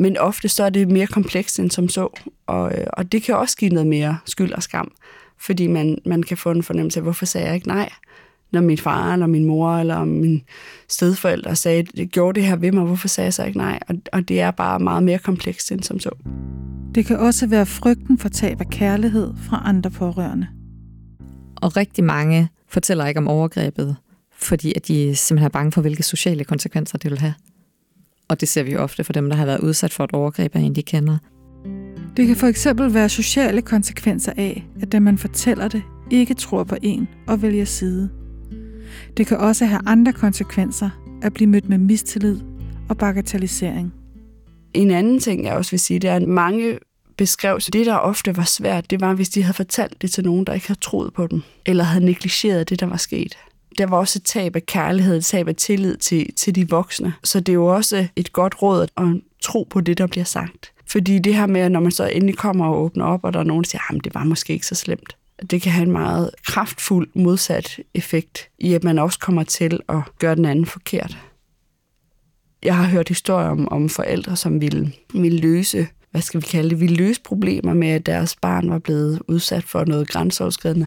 Men 0.01 0.17
ofte 0.17 0.49
så 0.49 0.63
er 0.63 0.69
det 0.69 0.89
mere 0.89 1.07
komplekst 1.07 1.59
end 1.59 1.71
som 1.71 1.89
så, 1.89 2.21
og, 2.47 2.71
øh, 2.77 2.87
og 2.93 3.11
det 3.11 3.23
kan 3.23 3.35
også 3.35 3.57
give 3.57 3.71
noget 3.71 3.87
mere 3.87 4.17
skyld 4.25 4.53
og 4.53 4.63
skam, 4.63 4.91
fordi 5.39 5.67
man, 5.67 5.97
man 6.05 6.23
kan 6.23 6.37
få 6.37 6.51
en 6.51 6.63
fornemmelse 6.63 6.99
af, 6.99 7.03
hvorfor 7.03 7.25
sagde 7.25 7.47
jeg 7.47 7.55
ikke 7.55 7.67
nej? 7.67 7.89
Når 8.51 8.61
min 8.61 8.77
far 8.77 9.13
eller 9.13 9.27
min 9.27 9.45
mor 9.45 9.77
eller 9.77 10.03
min 10.05 10.41
stedforældre 10.89 11.55
sagde, 11.55 11.83
det 11.83 12.11
gjorde 12.11 12.39
det 12.39 12.47
her 12.47 12.55
ved 12.55 12.71
mig, 12.71 12.83
hvorfor 12.83 13.07
sagde 13.07 13.25
jeg 13.25 13.33
så 13.33 13.43
ikke 13.43 13.57
nej? 13.57 13.79
Og, 13.87 13.95
og 14.13 14.27
det 14.27 14.41
er 14.41 14.51
bare 14.51 14.79
meget 14.79 15.03
mere 15.03 15.19
komplekst 15.19 15.71
end 15.71 15.83
som 15.83 15.99
så. 15.99 16.09
Det 16.95 17.05
kan 17.05 17.17
også 17.19 17.47
være 17.47 17.65
frygten 17.65 18.17
for 18.17 18.29
tab 18.29 18.61
af 18.61 18.69
kærlighed 18.69 19.33
fra 19.49 19.61
andre 19.65 19.91
pårørende. 19.91 20.47
Og 21.55 21.77
rigtig 21.77 22.03
mange 22.03 22.49
fortæller 22.67 23.05
ikke 23.05 23.17
om 23.17 23.27
overgrebet, 23.27 23.95
fordi 24.33 24.73
at 24.75 24.87
de 24.87 25.15
simpelthen 25.15 25.45
er 25.45 25.49
bange 25.49 25.71
for, 25.71 25.81
hvilke 25.81 26.03
sociale 26.03 26.43
konsekvenser 26.43 26.97
det 26.97 27.11
vil 27.11 27.19
have. 27.19 27.33
Og 28.31 28.41
det 28.41 28.49
ser 28.49 28.63
vi 28.63 28.75
ofte 28.75 29.03
for 29.03 29.13
dem, 29.13 29.29
der 29.29 29.35
har 29.35 29.45
været 29.45 29.59
udsat 29.59 29.93
for 29.93 30.03
et 30.03 30.11
overgreb 30.13 30.55
af 30.55 30.59
en, 30.59 30.75
de 30.75 30.83
kender. 30.83 31.17
Det 32.17 32.27
kan 32.27 32.35
for 32.35 32.47
eksempel 32.47 32.93
være 32.93 33.09
sociale 33.09 33.61
konsekvenser 33.61 34.33
af, 34.37 34.67
at 34.81 34.91
dem 34.91 35.01
man 35.01 35.17
fortæller 35.17 35.67
det, 35.67 35.83
ikke 36.11 36.33
tror 36.33 36.63
på 36.63 36.75
en 36.81 37.07
og 37.27 37.41
vælger 37.41 37.65
side. 37.65 38.09
Det 39.17 39.27
kan 39.27 39.37
også 39.37 39.65
have 39.65 39.81
andre 39.85 40.13
konsekvenser 40.13 40.89
at 41.21 41.33
blive 41.33 41.49
mødt 41.49 41.69
med 41.69 41.77
mistillid 41.77 42.39
og 42.89 42.97
bagatellisering. 42.97 43.93
En 44.73 44.91
anden 44.91 45.19
ting, 45.19 45.45
jeg 45.45 45.53
også 45.53 45.71
vil 45.71 45.79
sige, 45.79 45.99
det 45.99 46.09
er, 46.09 46.15
at 46.15 46.27
mange 46.27 46.79
beskrev, 47.17 47.59
så 47.59 47.71
det, 47.71 47.85
der 47.85 47.95
ofte 47.95 48.37
var 48.37 48.43
svært, 48.43 48.89
det 48.89 49.01
var, 49.01 49.13
hvis 49.13 49.29
de 49.29 49.43
havde 49.43 49.55
fortalt 49.55 50.01
det 50.01 50.11
til 50.11 50.23
nogen, 50.23 50.45
der 50.45 50.53
ikke 50.53 50.67
havde 50.67 50.79
troet 50.79 51.13
på 51.13 51.27
dem, 51.27 51.41
eller 51.65 51.83
havde 51.83 52.05
negligeret 52.05 52.69
det, 52.69 52.79
der 52.79 52.85
var 52.85 52.97
sket 52.97 53.37
der 53.77 53.85
var 53.85 53.97
også 53.97 54.19
et 54.19 54.23
tab 54.23 54.55
af 54.55 54.65
kærlighed, 54.65 55.17
et 55.17 55.25
tab 55.25 55.47
af 55.47 55.55
tillid 55.55 55.97
til, 55.97 56.33
til 56.35 56.55
de 56.55 56.69
voksne. 56.69 57.13
Så 57.23 57.39
det 57.39 57.49
er 57.49 57.53
jo 57.53 57.65
også 57.65 58.07
et 58.15 58.33
godt 58.33 58.61
råd 58.61 58.87
at 58.97 59.21
tro 59.41 59.67
på 59.69 59.81
det, 59.81 59.97
der 59.97 60.07
bliver 60.07 60.23
sagt. 60.23 60.71
Fordi 60.85 61.19
det 61.19 61.35
her 61.35 61.45
med, 61.45 61.61
at 61.61 61.71
når 61.71 61.79
man 61.79 61.91
så 61.91 62.05
endelig 62.07 62.37
kommer 62.37 62.65
og 62.65 62.81
åbner 62.81 63.05
op, 63.05 63.23
og 63.23 63.33
der 63.33 63.39
er 63.39 63.43
nogen, 63.43 63.63
der 63.63 63.67
siger, 63.67 63.95
at 63.95 64.03
det 64.03 64.15
var 64.15 64.23
måske 64.23 64.53
ikke 64.53 64.67
så 64.67 64.75
slemt. 64.75 65.17
Det 65.51 65.61
kan 65.61 65.71
have 65.71 65.85
en 65.85 65.91
meget 65.91 66.29
kraftfuld 66.45 67.09
modsat 67.13 67.79
effekt 67.93 68.49
i, 68.59 68.73
at 68.73 68.83
man 68.83 68.99
også 68.99 69.19
kommer 69.19 69.43
til 69.43 69.79
at 69.89 69.99
gøre 70.19 70.35
den 70.35 70.45
anden 70.45 70.65
forkert. 70.65 71.17
Jeg 72.63 72.77
har 72.77 72.85
hørt 72.85 73.07
historier 73.07 73.47
om, 73.47 73.67
om 73.71 73.89
forældre, 73.89 74.35
som 74.35 74.61
ville, 74.61 74.93
ville 75.13 75.39
løse 75.39 75.87
hvad 76.11 76.21
skal 76.21 76.41
vi 76.41 76.45
kalde 76.45 76.69
det, 76.69 76.79
ville 76.79 76.95
løse 76.95 77.21
problemer 77.21 77.73
med, 77.73 77.87
at 77.87 78.05
deres 78.05 78.35
barn 78.35 78.69
var 78.69 78.79
blevet 78.79 79.21
udsat 79.27 79.63
for 79.63 79.85
noget 79.85 80.07
grænseoverskridende. 80.07 80.85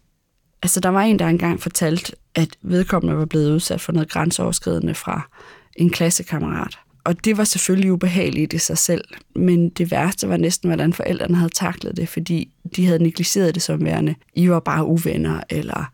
Altså, 0.65 0.79
der 0.79 0.89
var 0.89 1.01
en, 1.01 1.19
der 1.19 1.27
engang 1.27 1.61
fortalte, 1.61 2.13
at 2.35 2.49
vedkommende 2.61 3.17
var 3.17 3.25
blevet 3.25 3.51
udsat 3.51 3.81
for 3.81 3.91
noget 3.91 4.09
grænseoverskridende 4.09 4.95
fra 4.95 5.29
en 5.75 5.89
klassekammerat. 5.89 6.79
Og 7.03 7.25
det 7.25 7.37
var 7.37 7.43
selvfølgelig 7.43 7.91
ubehageligt 7.91 8.53
i 8.53 8.57
sig 8.57 8.77
selv, 8.77 9.03
men 9.35 9.69
det 9.69 9.91
værste 9.91 10.29
var 10.29 10.37
næsten, 10.37 10.69
hvordan 10.69 10.93
forældrene 10.93 11.35
havde 11.35 11.53
taklet 11.53 11.97
det, 11.97 12.09
fordi 12.09 12.49
de 12.75 12.85
havde 12.85 13.03
negligeret 13.03 13.55
det 13.55 13.63
som 13.63 13.85
værende, 13.85 14.15
I 14.33 14.49
var 14.49 14.59
bare 14.59 14.85
uvenner, 14.85 15.39
eller 15.49 15.91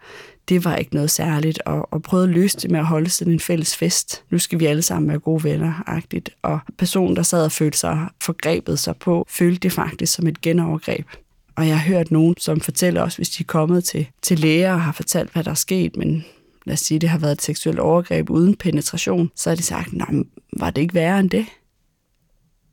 det 0.49 0.65
var 0.65 0.75
ikke 0.75 0.95
noget 0.95 1.11
særligt, 1.11 1.61
og, 1.65 1.93
og 1.93 2.01
prøvede 2.01 2.27
at 2.27 2.33
løse 2.33 2.57
det 2.57 2.71
med 2.71 2.79
at 2.79 2.85
holde 2.85 3.09
sådan 3.09 3.33
en 3.33 3.39
fælles 3.39 3.77
fest. 3.77 4.23
Nu 4.29 4.39
skal 4.39 4.59
vi 4.59 4.65
alle 4.65 4.81
sammen 4.81 5.09
være 5.09 5.19
gode 5.19 5.43
venner, 5.43 5.83
agtigt. 5.87 6.29
Og 6.41 6.59
personen, 6.77 7.15
der 7.15 7.23
sad 7.23 7.45
og 7.45 7.51
følte 7.51 7.77
sig 7.77 8.07
forgrebet 8.23 8.79
sig 8.79 8.95
på, 8.95 9.25
følte 9.29 9.59
det 9.59 9.71
faktisk 9.71 10.13
som 10.13 10.27
et 10.27 10.41
genovergreb. 10.41 11.05
Og 11.55 11.67
jeg 11.67 11.79
har 11.79 11.87
hørt 11.87 12.11
nogen, 12.11 12.35
som 12.37 12.59
fortæller 12.59 13.01
også, 13.01 13.17
hvis 13.17 13.29
de 13.29 13.43
er 13.43 13.47
kommet 13.47 13.83
til, 13.83 14.07
til 14.21 14.39
læger 14.39 14.73
og 14.73 14.81
har 14.81 14.91
fortalt, 14.91 15.33
hvad 15.33 15.43
der 15.43 15.51
er 15.51 15.55
sket, 15.55 15.97
men 15.97 16.25
lad 16.65 16.73
os 16.73 16.79
sige, 16.79 16.99
det 16.99 17.09
har 17.09 17.17
været 17.17 17.31
et 17.31 17.41
seksuelt 17.41 17.79
overgreb 17.79 18.29
uden 18.29 18.55
penetration, 18.55 19.31
så 19.35 19.49
har 19.49 19.55
de 19.55 19.63
sagt, 19.63 19.93
nej, 19.93 20.23
var 20.57 20.69
det 20.69 20.81
ikke 20.81 20.93
værre 20.93 21.19
end 21.19 21.29
det? 21.29 21.45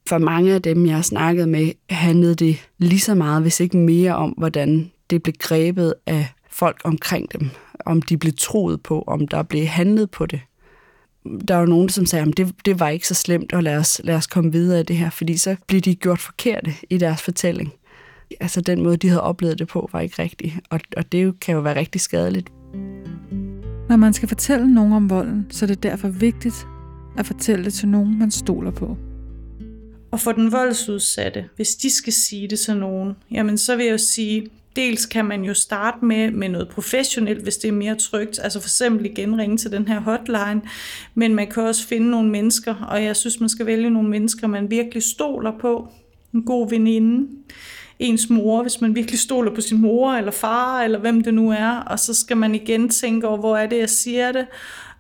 For 0.09 0.19
mange 0.19 0.55
af 0.55 0.63
dem, 0.63 0.87
jeg 0.87 0.95
har 0.95 1.03
snakket 1.03 1.49
med, 1.49 1.73
handlede 1.91 2.35
det 2.35 2.57
lige 2.79 3.01
så 3.01 3.15
meget, 3.15 3.43
hvis 3.43 3.61
ikke 3.61 3.77
mere 3.77 4.17
om, 4.17 4.31
hvordan 4.31 4.91
det 5.11 5.23
blev 5.23 5.35
grebet 5.39 5.95
af 6.07 6.27
folk 6.51 6.81
omkring 6.85 7.33
dem. 7.33 7.51
Om 7.87 8.03
de 8.03 8.17
blev 8.17 8.33
troet 8.39 8.83
på, 8.83 9.05
om 9.07 9.29
der 9.29 9.43
blev 9.43 9.67
handlet 9.67 10.11
på 10.11 10.27
det. 10.27 10.41
Der 11.49 11.55
var 11.57 11.67
nogen, 11.67 11.89
som 11.89 12.07
sagde, 12.07 12.27
at 12.29 12.37
det, 12.37 12.55
det 12.65 12.81
var 12.81 12.89
ikke 12.89 13.07
så 13.07 13.15
slemt, 13.15 13.53
og 13.53 13.63
lad 13.63 13.77
os, 13.77 14.01
lad 14.05 14.15
os 14.15 14.27
komme 14.27 14.53
videre 14.53 14.81
i 14.81 14.83
det 14.83 14.97
her, 14.97 15.11
fordi 15.11 15.37
så 15.37 15.57
bliver 15.67 15.81
de 15.81 15.95
gjort 15.95 16.19
forkerte 16.19 16.75
i 16.91 16.99
deres 16.99 17.23
fortælling. 17.23 17.73
Altså 18.41 18.61
den 18.61 18.83
måde, 18.83 18.97
de 18.97 19.09
havde 19.09 19.23
oplevet 19.23 19.59
det 19.59 19.69
på, 19.69 19.89
var 19.93 20.01
ikke 20.01 20.23
rigtig, 20.23 20.59
og, 20.71 20.81
og 20.97 21.13
det 21.13 21.41
kan 21.41 21.55
jo 21.55 21.61
være 21.61 21.77
rigtig 21.77 22.01
skadeligt. 22.01 22.53
Når 23.89 23.97
man 23.97 24.13
skal 24.13 24.29
fortælle 24.29 24.75
nogen 24.75 24.93
om 24.93 25.11
volden, 25.11 25.47
så 25.51 25.65
er 25.65 25.67
det 25.67 25.83
derfor 25.83 26.09
vigtigt 26.09 26.67
at 27.19 27.27
fortælle 27.27 27.65
det 27.65 27.75
til 27.75 27.89
nogen, 27.89 28.19
man 28.19 28.31
stoler 28.31 28.71
på. 28.71 28.97
Og 30.11 30.21
for 30.21 30.33
den 30.33 30.53
voldsudsatte, 30.53 31.49
hvis 31.57 31.77
de 31.77 31.91
skal 31.91 32.13
sige 32.13 32.49
det 32.49 32.59
til 32.59 32.77
nogen, 32.77 33.13
jamen 33.31 33.59
så 33.59 33.77
vil 33.77 33.85
jeg 33.85 33.93
jo 33.93 33.99
sige, 33.99 34.49
dels 34.77 35.07
kan 35.07 35.25
man 35.25 35.45
jo 35.45 35.55
starte 35.55 36.05
med, 36.05 36.31
med 36.31 36.49
noget 36.49 36.69
professionelt, 36.69 37.43
hvis 37.43 37.57
det 37.57 37.69
er 37.69 37.73
mere 37.73 37.95
trygt, 37.95 38.41
altså 38.43 38.61
for 38.61 38.67
eksempel 38.67 39.07
igen 39.07 39.39
ringe 39.39 39.57
til 39.57 39.73
den 39.73 39.89
her 39.89 40.01
hotline, 40.01 40.63
men 41.15 41.35
man 41.35 41.47
kan 41.47 41.63
også 41.63 41.87
finde 41.87 42.11
nogle 42.11 42.31
mennesker, 42.31 42.75
og 42.75 43.05
jeg 43.05 43.17
synes, 43.17 43.41
man 43.41 43.49
skal 43.49 43.67
vælge 43.67 43.91
nogle 43.91 44.09
mennesker, 44.09 44.47
man 44.47 44.71
virkelig 44.71 45.03
stoler 45.03 45.53
på. 45.61 45.89
En 46.35 46.43
god 46.43 46.71
veninde, 46.71 47.29
ens 47.99 48.31
mor, 48.31 48.63
hvis 48.63 48.81
man 48.81 48.95
virkelig 48.95 49.21
stoler 49.21 49.55
på 49.55 49.61
sin 49.61 49.79
mor 49.79 50.13
eller 50.13 50.31
far, 50.31 50.83
eller 50.83 50.99
hvem 50.99 51.23
det 51.23 51.35
nu 51.35 51.51
er, 51.51 51.71
og 51.71 51.99
så 51.99 52.15
skal 52.15 52.37
man 52.37 52.55
igen 52.55 52.89
tænke 52.89 53.29
over, 53.29 53.39
hvor 53.39 53.57
er 53.57 53.67
det, 53.67 53.79
jeg 53.79 53.91
siger 53.91 54.33
det, 54.33 54.47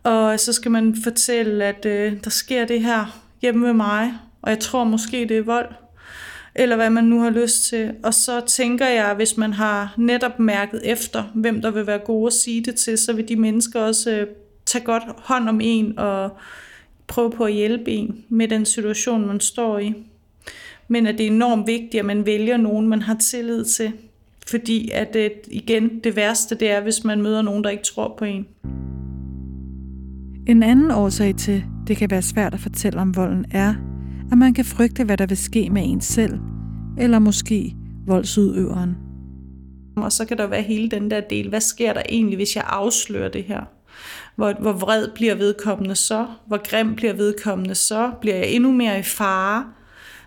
og 0.03 0.41
så 0.41 0.53
skal 0.53 0.71
man 0.71 0.97
fortælle, 1.05 1.65
at 1.65 1.87
øh, 1.87 2.13
der 2.25 2.31
sker 2.31 2.65
det 2.65 2.83
her 2.83 3.21
hjemme 3.43 3.67
ved 3.67 3.73
mig, 3.73 4.15
og 4.43 4.51
jeg 4.51 4.59
tror 4.59 4.85
måske, 4.85 5.27
det 5.29 5.39
er 5.39 5.43
vold, 5.43 5.69
eller 6.55 6.77
hvad 6.77 6.91
man 6.91 7.05
nu 7.05 7.21
har 7.21 7.31
lyst 7.31 7.65
til. 7.65 7.95
Og 8.03 8.15
så 8.15 8.41
tænker 8.47 8.87
jeg, 8.87 9.15
hvis 9.15 9.37
man 9.37 9.53
har 9.53 9.95
netop 9.97 10.39
mærket 10.39 10.81
efter, 10.85 11.25
hvem 11.35 11.63
der 11.63 11.71
vil 11.71 11.87
være 11.87 11.99
gode 11.99 12.27
at 12.27 12.33
sige 12.33 12.65
det 12.65 12.75
til, 12.75 12.99
så 12.99 13.13
vil 13.13 13.29
de 13.29 13.37
mennesker 13.37 13.81
også 13.81 14.11
øh, 14.11 14.27
tage 14.67 14.85
godt 14.85 15.03
hånd 15.17 15.49
om 15.49 15.61
en 15.63 15.99
og 15.99 16.31
prøve 17.07 17.31
på 17.31 17.45
at 17.45 17.53
hjælpe 17.53 17.91
en 17.91 18.25
med 18.29 18.49
den 18.49 18.67
situation, 18.67 19.27
man 19.27 19.41
står 19.41 19.79
i 19.79 19.95
men 20.89 21.07
at 21.07 21.19
det 21.19 21.27
er 21.27 21.31
enormt 21.31 21.67
vigtigt, 21.67 21.95
at 21.95 22.05
man 22.05 22.27
vælger 22.27 22.57
nogen, 22.57 22.89
man 22.89 23.03
har 23.03 23.15
tillid 23.15 23.65
til. 23.65 23.93
Fordi 24.47 24.91
at 24.91 25.15
det, 25.15 25.33
igen, 25.51 26.01
det 26.05 26.17
værste 26.17 26.55
det 26.55 26.71
er, 26.71 26.81
hvis 26.81 27.05
man 27.05 27.23
møder 27.23 27.43
nogen, 27.43 27.65
der 27.65 27.71
ikke 27.71 27.85
tror 27.85 28.15
på 28.19 28.25
en. 28.25 28.47
En 30.47 30.63
anden 30.63 30.91
årsag 30.91 31.37
til, 31.37 31.65
det 31.87 31.97
kan 31.97 32.11
være 32.11 32.23
svært 32.23 32.55
at 32.55 32.61
fortælle 32.61 33.01
om 33.01 33.17
volden, 33.17 33.45
er, 33.51 33.75
at 34.33 34.39
man 34.39 34.55
kan 34.55 34.65
frygte, 34.65 35.05
hvad 35.05 35.17
der 35.17 35.27
vil 35.27 35.37
ske 35.37 35.71
med 35.71 35.83
en 35.85 36.01
selv, 36.01 36.39
eller 36.99 37.19
måske 37.19 37.75
voldsudøveren. 38.07 38.97
Og 39.97 40.13
så 40.13 40.25
kan 40.25 40.39
der 40.39 40.47
være 40.47 40.63
hele 40.63 40.89
den 40.89 41.11
der 41.11 41.21
del, 41.21 41.49
hvad 41.49 41.61
sker 41.61 41.93
der 41.93 42.03
egentlig, 42.09 42.37
hvis 42.37 42.57
jeg 42.57 42.65
afslører 42.67 43.29
det 43.29 43.45
her? 43.45 43.61
Hvor, 44.37 44.53
hvor 44.61 44.73
vred 44.73 45.09
bliver 45.15 45.35
vedkommende 45.35 45.95
så? 45.95 46.27
Hvor 46.47 46.69
grim 46.71 46.95
bliver 46.95 47.13
vedkommende 47.13 47.75
så? 47.75 48.11
Bliver 48.21 48.37
jeg 48.37 48.49
endnu 48.49 48.73
mere 48.73 48.99
i 48.99 49.03
fare? 49.03 49.65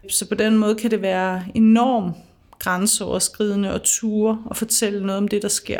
Så 0.09 0.29
på 0.29 0.35
den 0.35 0.57
måde 0.57 0.75
kan 0.75 0.91
det 0.91 1.01
være 1.01 1.45
enormt 1.55 2.15
grænseoverskridende 2.59 3.73
og 3.73 3.83
ture 3.83 4.43
og 4.45 4.57
fortælle 4.57 5.05
noget 5.05 5.17
om 5.17 5.27
det, 5.27 5.41
der 5.41 5.47
sker. 5.47 5.79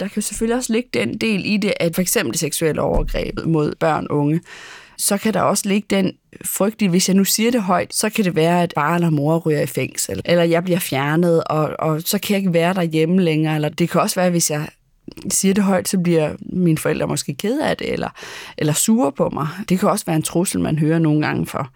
Der 0.00 0.08
kan 0.08 0.22
selvfølgelig 0.22 0.56
også 0.56 0.72
ligge 0.72 0.88
den 0.94 1.18
del 1.18 1.46
i 1.46 1.56
det, 1.56 1.72
at 1.80 1.94
for 1.94 2.02
eksempel 2.02 2.38
seksuelle 2.38 2.82
overgreb 2.82 3.38
mod 3.44 3.74
børn 3.80 4.06
og 4.10 4.16
unge, 4.16 4.40
så 4.98 5.18
kan 5.18 5.34
der 5.34 5.40
også 5.40 5.68
ligge 5.68 5.86
den 5.90 6.12
frygt 6.44 6.82
i, 6.82 6.86
hvis 6.86 7.08
jeg 7.08 7.16
nu 7.16 7.24
siger 7.24 7.50
det 7.50 7.62
højt, 7.62 7.94
så 7.94 8.10
kan 8.10 8.24
det 8.24 8.36
være, 8.36 8.62
at 8.62 8.72
far 8.76 8.94
eller 8.94 9.10
mor 9.10 9.38
ryger 9.38 9.60
i 9.60 9.66
fængsel, 9.66 10.22
eller 10.24 10.44
jeg 10.44 10.64
bliver 10.64 10.78
fjernet, 10.78 11.44
og, 11.44 11.76
og 11.78 12.02
så 12.02 12.18
kan 12.18 12.34
jeg 12.34 12.38
ikke 12.38 12.52
være 12.52 12.74
derhjemme 12.74 13.22
længere, 13.22 13.54
eller 13.54 13.68
det 13.68 13.90
kan 13.90 14.00
også 14.00 14.20
være, 14.20 14.30
hvis 14.30 14.50
jeg 14.50 14.68
siger 15.30 15.54
det 15.54 15.64
højt, 15.64 15.88
så 15.88 15.98
bliver 15.98 16.36
mine 16.40 16.78
forældre 16.78 17.06
måske 17.06 17.34
ked 17.34 17.60
af 17.60 17.76
det, 17.76 17.92
eller, 17.92 18.08
eller 18.58 18.72
sure 18.72 19.12
på 19.12 19.28
mig. 19.32 19.48
Det 19.68 19.80
kan 19.80 19.88
også 19.88 20.06
være 20.06 20.16
en 20.16 20.22
trussel, 20.22 20.60
man 20.60 20.78
hører 20.78 20.98
nogle 20.98 21.26
gange 21.26 21.46
for 21.46 21.70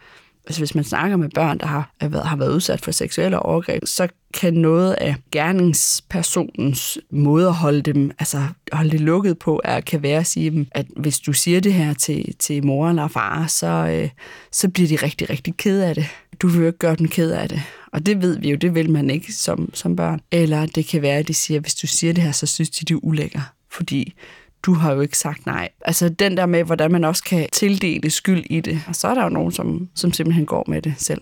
altså 0.49 0.61
hvis 0.61 0.75
man 0.75 0.85
snakker 0.85 1.17
med 1.17 1.29
børn, 1.35 1.59
der 1.59 1.67
har, 1.67 1.95
øh, 2.03 2.13
har 2.13 2.37
været 2.37 2.53
udsat 2.53 2.81
for 2.81 2.91
seksuelle 2.91 3.39
overgreb, 3.39 3.83
så 3.87 4.09
kan 4.35 4.55
noget 4.55 4.93
af 4.93 5.15
gerningspersonens 5.33 6.99
måde 7.11 7.47
at 7.47 7.55
holde 7.55 7.83
dem, 7.83 8.11
altså 8.19 8.43
holde 8.73 8.91
det 8.91 9.01
lukket 9.01 9.39
på, 9.39 9.61
er, 9.65 9.81
kan 9.81 10.03
være 10.03 10.19
at 10.19 10.27
sige 10.27 10.51
dem, 10.51 10.67
at 10.71 10.87
hvis 10.97 11.21
du 11.21 11.33
siger 11.33 11.61
det 11.61 11.73
her 11.75 11.95
til, 11.95 12.35
til 12.39 12.67
mor 12.67 12.89
eller 12.89 13.09
far, 13.09 13.47
så, 13.47 13.67
øh, 13.67 14.09
så 14.53 14.69
bliver 14.69 14.89
de 14.89 14.97
rigtig, 14.97 15.31
rigtig 15.31 15.57
ked 15.57 15.81
af 15.81 15.95
det. 15.95 16.07
Du 16.43 16.49
vil 16.49 16.61
jo 16.61 16.67
ikke 16.67 16.79
gøre 16.79 16.97
dem 16.97 17.09
ked 17.09 17.31
af 17.31 17.49
det. 17.49 17.63
Og 17.93 18.07
det 18.07 18.23
ved 18.23 18.39
vi 18.39 18.51
jo, 18.51 18.57
det 18.57 18.75
vil 18.75 18.91
man 18.91 19.11
ikke 19.11 19.33
som, 19.33 19.71
som 19.75 19.97
børn. 19.97 20.21
Eller 20.31 20.67
det 20.67 20.87
kan 20.87 21.03
være, 21.03 21.19
at 21.19 21.29
de 21.29 21.35
siger, 21.35 21.59
at 21.59 21.65
hvis 21.65 21.75
du 21.75 21.87
siger 21.87 22.13
det 22.13 22.25
her, 22.25 22.33
så 22.33 22.47
synes 22.47 22.71
de, 22.71 22.85
det 22.85 22.95
er 22.95 22.99
ulækker. 23.03 23.41
Fordi 23.71 24.15
du 24.63 24.75
har 24.75 24.93
jo 24.93 25.01
ikke 25.01 25.19
sagt 25.19 25.47
nej. 25.47 25.69
Altså 25.81 26.09
den 26.09 26.37
der 26.37 26.47
med, 26.47 26.65
hvordan 26.65 26.93
man 26.93 27.05
også 27.05 27.25
kan 27.25 27.49
tildele 27.53 28.11
skyld 28.11 28.45
i 28.51 28.61
det. 28.61 28.81
Og 28.89 28.95
så 28.95 29.09
er 29.09 29.15
der 29.15 29.23
jo 29.23 29.29
nogen, 29.29 29.53
som, 29.53 29.89
som 29.95 30.13
simpelthen 30.13 30.47
går 30.47 30.65
med 30.69 30.83
det 30.83 30.95
selv. 30.99 31.21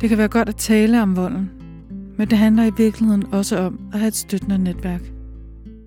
Det 0.00 0.08
kan 0.08 0.18
være 0.18 0.28
godt 0.28 0.48
at 0.48 0.56
tale 0.56 1.02
om 1.02 1.16
volden, 1.16 1.50
men 2.18 2.30
det 2.30 2.38
handler 2.38 2.64
i 2.64 2.70
virkeligheden 2.76 3.26
også 3.32 3.58
om 3.58 3.80
at 3.92 3.98
have 3.98 4.08
et 4.08 4.16
støttende 4.16 4.58
netværk. 4.58 5.00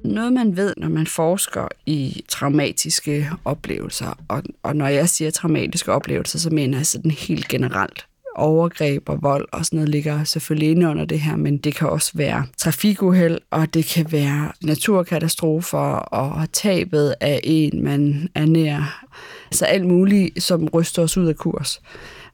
Noget 0.06 0.34
man 0.34 0.58
ved, 0.58 0.74
når 0.78 0.90
man 0.90 1.08
forsker 1.08 1.68
i 1.86 2.24
traumatiske 2.30 3.30
oplevelser, 3.46 4.20
og, 4.28 4.44
og 4.64 4.76
når 4.76 4.88
jeg 4.88 5.10
siger 5.10 5.32
traumatiske 5.32 5.92
oplevelser, 5.92 6.40
så 6.40 6.50
mener 6.50 6.78
jeg 6.78 6.86
sådan 6.86 7.12
helt 7.12 7.48
generelt 7.48 8.06
overgreb 8.36 9.10
og 9.10 9.22
vold 9.22 9.48
og 9.52 9.66
sådan 9.66 9.78
noget 9.78 9.90
ligger 9.90 10.24
selvfølgelig 10.24 10.72
inde 10.72 10.88
under 10.88 11.06
det 11.06 11.20
her, 11.20 11.36
men 11.36 11.58
det 11.58 11.76
kan 11.76 11.90
også 11.90 12.12
være 12.16 12.46
trafikuheld, 12.58 13.38
og 13.52 13.74
det 13.74 13.86
kan 13.86 14.12
være 14.12 14.52
naturkatastrofer 14.64 15.96
og 15.98 16.52
tabet 16.52 17.16
af 17.22 17.40
en, 17.44 17.84
man 17.84 18.30
er 18.36 18.46
nær. 18.46 19.06
Altså 19.46 19.66
alt 19.66 19.86
muligt, 19.86 20.44
som 20.44 20.68
ryster 20.74 21.02
os 21.04 21.18
ud 21.18 21.26
af 21.26 21.36
kurs. 21.36 21.82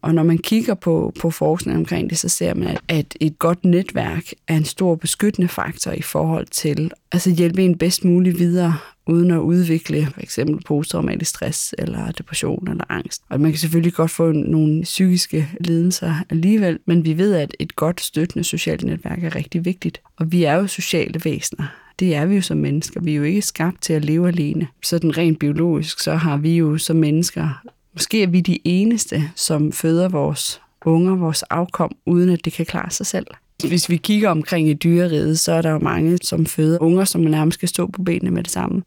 Og 0.01 0.15
når 0.15 0.24
man 0.24 0.38
kigger 0.38 0.74
på, 0.74 1.13
på 1.20 1.31
forskning 1.31 1.77
omkring 1.77 2.10
det, 2.10 2.17
så 2.17 2.29
ser 2.29 2.53
man, 2.53 2.77
at 2.88 3.17
et 3.20 3.39
godt 3.39 3.65
netværk 3.65 4.24
er 4.48 4.58
en 4.58 4.65
stor 4.65 4.96
beskyttende 4.96 5.48
faktor 5.48 5.91
i 5.91 6.01
forhold 6.01 6.48
til 6.51 6.91
altså 7.12 7.31
hjælpe 7.31 7.63
en 7.63 7.77
bedst 7.77 8.05
muligt 8.05 8.39
videre, 8.39 8.77
uden 9.08 9.31
at 9.31 9.38
udvikle 9.38 10.08
for 10.13 10.22
eksempel 10.22 10.63
posttraumatisk 10.65 11.29
stress 11.29 11.75
eller 11.77 12.12
depression 12.12 12.67
eller 12.67 12.84
angst. 12.89 13.22
Og 13.29 13.41
man 13.41 13.51
kan 13.51 13.60
selvfølgelig 13.60 13.93
godt 13.93 14.12
få 14.12 14.31
nogle 14.31 14.84
psykiske 14.84 15.50
lidelser 15.60 16.15
alligevel, 16.29 16.79
men 16.88 17.05
vi 17.05 17.17
ved, 17.17 17.34
at 17.34 17.55
et 17.60 17.75
godt 17.75 18.01
støttende 18.01 18.43
socialt 18.43 18.84
netværk 18.84 19.24
er 19.24 19.36
rigtig 19.36 19.65
vigtigt. 19.65 20.01
Og 20.20 20.31
vi 20.31 20.43
er 20.43 20.53
jo 20.53 20.67
sociale 20.67 21.22
væsener. 21.25 21.67
Det 22.00 22.15
er 22.15 22.25
vi 22.25 22.36
jo 22.36 22.41
som 22.41 22.58
mennesker. 22.58 23.01
Vi 23.01 23.12
er 23.12 23.15
jo 23.15 23.24
ikke 23.24 23.41
skabt 23.41 23.81
til 23.81 23.93
at 23.93 24.05
leve 24.05 24.27
alene. 24.27 24.67
Sådan 24.84 25.17
rent 25.17 25.39
biologisk, 25.39 26.00
så 26.00 26.15
har 26.15 26.38
vi 26.38 26.58
jo 26.58 26.77
som 26.77 26.96
mennesker 26.96 27.62
Måske 27.93 28.24
er 28.24 28.27
vi 28.27 28.41
de 28.41 28.60
eneste, 28.63 29.31
som 29.36 29.71
føder 29.71 30.10
vores 30.10 30.62
unger, 30.86 31.15
vores 31.15 31.43
afkom, 31.43 31.91
uden 32.05 32.29
at 32.29 32.45
det 32.45 32.53
kan 32.53 32.65
klare 32.65 32.91
sig 32.91 33.05
selv. 33.05 33.27
Hvis 33.67 33.89
vi 33.89 33.98
kigger 33.98 34.29
omkring 34.29 34.69
i 34.69 34.74
dyreriget, 34.74 35.39
så 35.39 35.51
er 35.51 35.62
der 35.62 35.71
jo 35.71 35.79
mange, 35.79 36.17
som 36.24 36.45
føder 36.45 36.79
unger, 36.81 37.05
som 37.05 37.21
nærmest 37.21 37.57
skal 37.57 37.69
stå 37.69 37.88
på 37.88 38.03
benene 38.03 38.31
med 38.31 38.43
det 38.43 38.51
samme. 38.51 38.83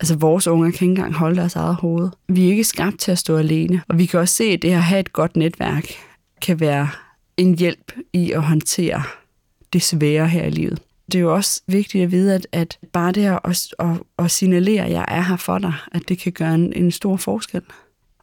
Altså 0.00 0.16
vores 0.16 0.46
unger 0.46 0.70
kan 0.70 0.74
ikke 0.74 0.84
engang 0.84 1.14
holde 1.14 1.36
deres 1.36 1.56
eget 1.56 1.74
hoved. 1.74 2.08
Vi 2.28 2.46
er 2.46 2.50
ikke 2.50 2.64
skabt 2.64 2.98
til 2.98 3.12
at 3.12 3.18
stå 3.18 3.36
alene. 3.36 3.82
Og 3.88 3.98
vi 3.98 4.06
kan 4.06 4.20
også 4.20 4.34
se, 4.34 4.44
at 4.44 4.62
det 4.62 4.70
at 4.70 4.82
have 4.82 5.00
et 5.00 5.12
godt 5.12 5.36
netværk 5.36 5.86
kan 6.42 6.60
være 6.60 6.88
en 7.36 7.58
hjælp 7.58 7.92
i 8.12 8.32
at 8.32 8.42
håndtere 8.42 9.02
det 9.72 9.82
svære 9.82 10.28
her 10.28 10.44
i 10.44 10.50
livet. 10.50 10.82
Det 11.06 11.14
er 11.14 11.22
jo 11.22 11.34
også 11.34 11.62
vigtigt 11.66 12.04
at 12.04 12.10
vide, 12.10 12.34
at, 12.34 12.46
at 12.52 12.78
bare 12.92 13.12
det 13.12 13.24
at, 13.44 13.66
at, 13.78 13.86
at 14.18 14.30
signalere, 14.30 14.84
at 14.84 14.90
jeg 14.90 15.04
er 15.08 15.20
her 15.20 15.36
for 15.36 15.58
dig, 15.58 15.72
at 15.92 16.08
det 16.08 16.18
kan 16.18 16.32
gøre 16.32 16.54
en, 16.54 16.72
en 16.72 16.90
stor 16.90 17.16
forskel. 17.16 17.62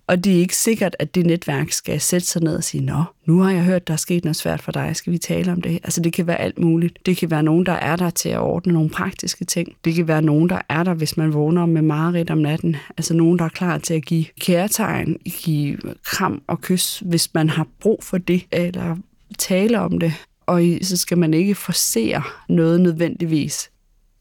Og 0.08 0.24
det 0.24 0.36
er 0.36 0.40
ikke 0.40 0.56
sikkert, 0.56 0.96
at 1.00 1.16
det 1.16 1.26
netværk 1.26 1.72
skal 1.72 2.02
sætte 2.02 2.28
sig 2.28 2.42
ned 2.42 2.56
og 2.56 2.64
sige, 2.64 2.86
nå, 2.86 3.04
nu 3.26 3.40
har 3.40 3.52
jeg 3.52 3.64
hørt, 3.64 3.88
der 3.88 3.94
er 3.94 3.98
sket 3.98 4.24
noget 4.26 4.36
svært 4.36 4.62
for 4.62 4.72
dig, 4.72 4.96
skal 4.96 5.14
vi 5.14 5.18
tale 5.18 5.52
om 5.52 5.62
det? 5.62 5.80
Altså 5.84 6.02
det 6.02 6.14
kan 6.14 6.28
være 6.28 6.42
alt 6.42 6.60
muligt. 6.60 7.06
Det 7.06 7.18
kan 7.18 7.32
være 7.32 7.44
nogen, 7.44 7.66
der 7.66 7.74
er 7.74 7.96
der 7.96 8.10
til 8.10 8.30
at 8.30 8.40
ordne 8.40 8.74
nogle 8.74 8.90
praktiske 8.90 9.46
ting. 9.46 9.76
Det 9.86 9.96
kan 9.96 10.08
være 10.08 10.22
nogen, 10.22 10.50
der 10.50 10.62
er 10.70 10.84
der, 10.84 10.94
hvis 10.94 11.18
man 11.18 11.34
vågner 11.34 11.66
med 11.66 11.82
mareridt 11.82 12.30
om 12.30 12.38
natten. 12.38 12.76
Altså 12.98 13.14
nogen, 13.14 13.40
der 13.40 13.46
er 13.46 13.50
klar 13.50 13.78
til 13.78 13.94
at 13.94 14.06
give 14.06 14.26
kærtegn, 14.40 15.18
give 15.44 15.78
kram 16.06 16.42
og 16.48 16.62
kys, 16.62 17.04
hvis 17.06 17.34
man 17.34 17.50
har 17.50 17.68
brug 17.80 18.04
for 18.04 18.18
det, 18.18 18.46
eller 18.52 18.96
tale 19.38 19.80
om 19.80 20.00
det. 20.00 20.14
Og 20.46 20.64
så 20.82 20.98
skal 20.98 21.18
man 21.18 21.34
ikke 21.34 21.56
forsere 21.56 22.24
noget 22.50 22.82
nødvendigvis 22.82 23.72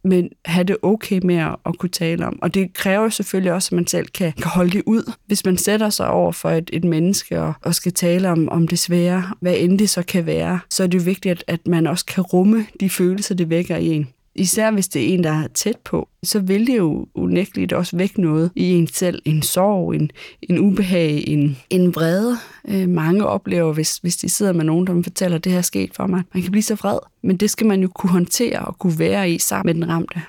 men 0.04 0.28
have 0.44 0.64
det 0.64 0.76
okay 0.82 1.20
med 1.22 1.36
at 1.36 1.78
kunne 1.78 1.90
tale 1.90 2.26
om. 2.26 2.38
Og 2.42 2.54
det 2.54 2.74
kræver 2.74 3.08
selvfølgelig 3.08 3.52
også, 3.52 3.68
at 3.68 3.76
man 3.76 3.86
selv 3.86 4.06
kan, 4.06 4.32
kan 4.32 4.50
holde 4.50 4.70
det 4.70 4.82
ud. 4.86 5.12
Hvis 5.26 5.44
man 5.44 5.56
sætter 5.56 5.90
sig 5.90 6.08
over 6.08 6.32
for 6.32 6.50
et, 6.50 6.70
et 6.72 6.84
menneske 6.84 7.40
og, 7.40 7.52
og 7.62 7.74
skal 7.74 7.92
tale 7.92 8.28
om, 8.28 8.48
om 8.48 8.68
det 8.68 8.78
svære, 8.78 9.24
hvad 9.40 9.54
end 9.58 9.78
det 9.78 9.90
så 9.90 10.02
kan 10.02 10.26
være, 10.26 10.60
så 10.70 10.82
er 10.82 10.86
det 10.86 11.06
vigtigt, 11.06 11.32
at, 11.32 11.44
at 11.46 11.66
man 11.66 11.86
også 11.86 12.06
kan 12.06 12.22
rumme 12.22 12.66
de 12.80 12.90
følelser, 12.90 13.34
det 13.34 13.50
vækker 13.50 13.76
i 13.76 13.86
en. 13.86 14.08
Især 14.34 14.70
hvis 14.70 14.88
det 14.88 15.02
er 15.02 15.14
en, 15.14 15.24
der 15.24 15.32
er 15.32 15.48
tæt 15.48 15.76
på, 15.84 16.08
så 16.22 16.40
vil 16.40 16.66
det 16.66 16.76
jo 16.76 17.06
unægteligt 17.14 17.72
også 17.72 17.96
vække 17.96 18.20
noget 18.20 18.50
i 18.56 18.72
en 18.72 18.86
selv. 18.86 19.22
En 19.24 19.42
sorg, 19.42 19.94
en, 19.94 20.10
en 20.42 20.58
ubehag, 20.58 21.24
en, 21.26 21.58
en 21.70 21.94
vrede. 21.94 22.36
Øh, 22.68 22.88
mange 22.88 23.26
oplever, 23.26 23.72
hvis, 23.72 23.96
hvis 23.96 24.16
de 24.16 24.28
sidder 24.28 24.52
med 24.52 24.64
nogen, 24.64 24.86
der 24.86 25.02
fortæller, 25.02 25.36
at 25.38 25.44
det 25.44 25.52
her 25.52 25.58
er 25.58 25.62
sket 25.62 25.94
for 25.94 26.06
mig. 26.06 26.22
Man 26.34 26.42
kan 26.42 26.50
blive 26.50 26.62
så 26.62 26.74
vred, 26.74 26.98
men 27.22 27.36
det 27.36 27.50
skal 27.50 27.66
man 27.66 27.82
jo 27.82 27.88
kunne 27.88 28.10
håndtere 28.10 28.58
og 28.58 28.78
kunne 28.78 28.98
være 28.98 29.30
i 29.30 29.38
sammen 29.38 29.66
med 29.78 29.86
den 29.86 29.92
ramte. 29.92 30.22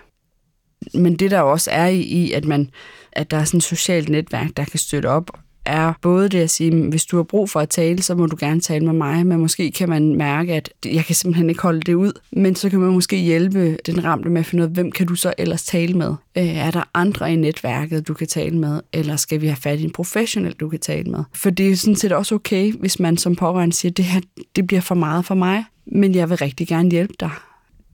Men 0.94 1.16
det 1.16 1.32
der 1.32 1.40
også 1.40 1.72
er 1.72 1.88
i, 1.88 2.02
i 2.02 2.32
at, 2.32 2.46
man, 2.46 2.70
at 3.12 3.32
der 3.32 3.38
er 3.38 3.44
sådan 3.44 3.58
et 3.58 3.64
socialt 3.64 4.10
netværk, 4.10 4.58
der 4.58 4.66
kan 4.66 4.80
støtte 4.80 5.08
op 5.08 5.30
er 5.66 5.94
både 6.02 6.30
det 6.30 6.40
at 6.40 6.50
sige, 6.50 6.72
mm, 6.72 6.90
hvis 6.90 7.06
du 7.06 7.16
har 7.16 7.24
brug 7.24 7.50
for 7.50 7.60
at 7.60 7.70
tale, 7.70 8.02
så 8.02 8.16
må 8.16 8.26
du 8.26 8.38
gerne 8.40 8.62
tale 8.62 8.86
med 8.86 8.94
mig, 8.94 9.26
men 9.28 9.40
måske 9.40 9.72
kan 9.72 9.90
man 9.90 10.16
mærke, 10.16 10.54
at 10.54 10.70
jeg 10.86 11.06
kan 11.06 11.16
simpelthen 11.16 11.50
ikke 11.50 11.62
holde 11.62 11.80
det 11.80 11.94
ud. 11.94 12.12
Men 12.32 12.56
så 12.56 12.70
kan 12.70 12.80
man 12.80 12.94
måske 12.94 13.18
hjælpe 13.18 13.78
den 13.86 14.04
ramte 14.04 14.30
med 14.30 14.40
at 14.40 14.46
finde 14.46 14.64
ud 14.64 14.68
af, 14.68 14.74
hvem 14.74 14.92
kan 14.92 15.08
du 15.08 15.16
så 15.16 15.34
ellers 15.38 15.64
tale 15.64 15.94
med? 15.94 16.16
Øh, 16.38 16.58
er 16.58 16.72
der 16.72 16.84
andre 16.94 17.34
i 17.34 17.36
netværket, 17.36 18.08
du 18.08 18.14
kan 18.14 18.28
tale 18.28 18.58
med? 18.58 18.82
Eller 18.94 19.16
skal 19.16 19.42
vi 19.42 19.48
have 19.48 19.56
fat 19.56 19.80
i 19.80 19.84
en 19.84 19.92
professionel, 19.92 20.54
du 20.54 20.70
kan 20.70 20.80
tale 20.80 21.12
med? 21.12 21.24
For 21.34 21.50
det 21.50 21.72
er 21.72 21.76
sådan 21.76 21.96
set 21.96 22.12
også 22.12 22.36
okay, 22.36 22.74
hvis 22.74 23.00
man 23.00 23.18
som 23.18 23.36
pårørende 23.36 23.76
siger, 23.76 23.92
det 23.92 24.06
her 24.06 24.22
det 24.56 24.68
bliver 24.68 24.82
for 24.82 24.96
meget 24.96 25.26
for 25.26 25.36
mig, 25.36 25.66
men 25.86 26.16
jeg 26.16 26.30
vil 26.30 26.38
rigtig 26.38 26.68
gerne 26.68 26.92
hjælpe 26.92 27.14
dig 27.20 27.30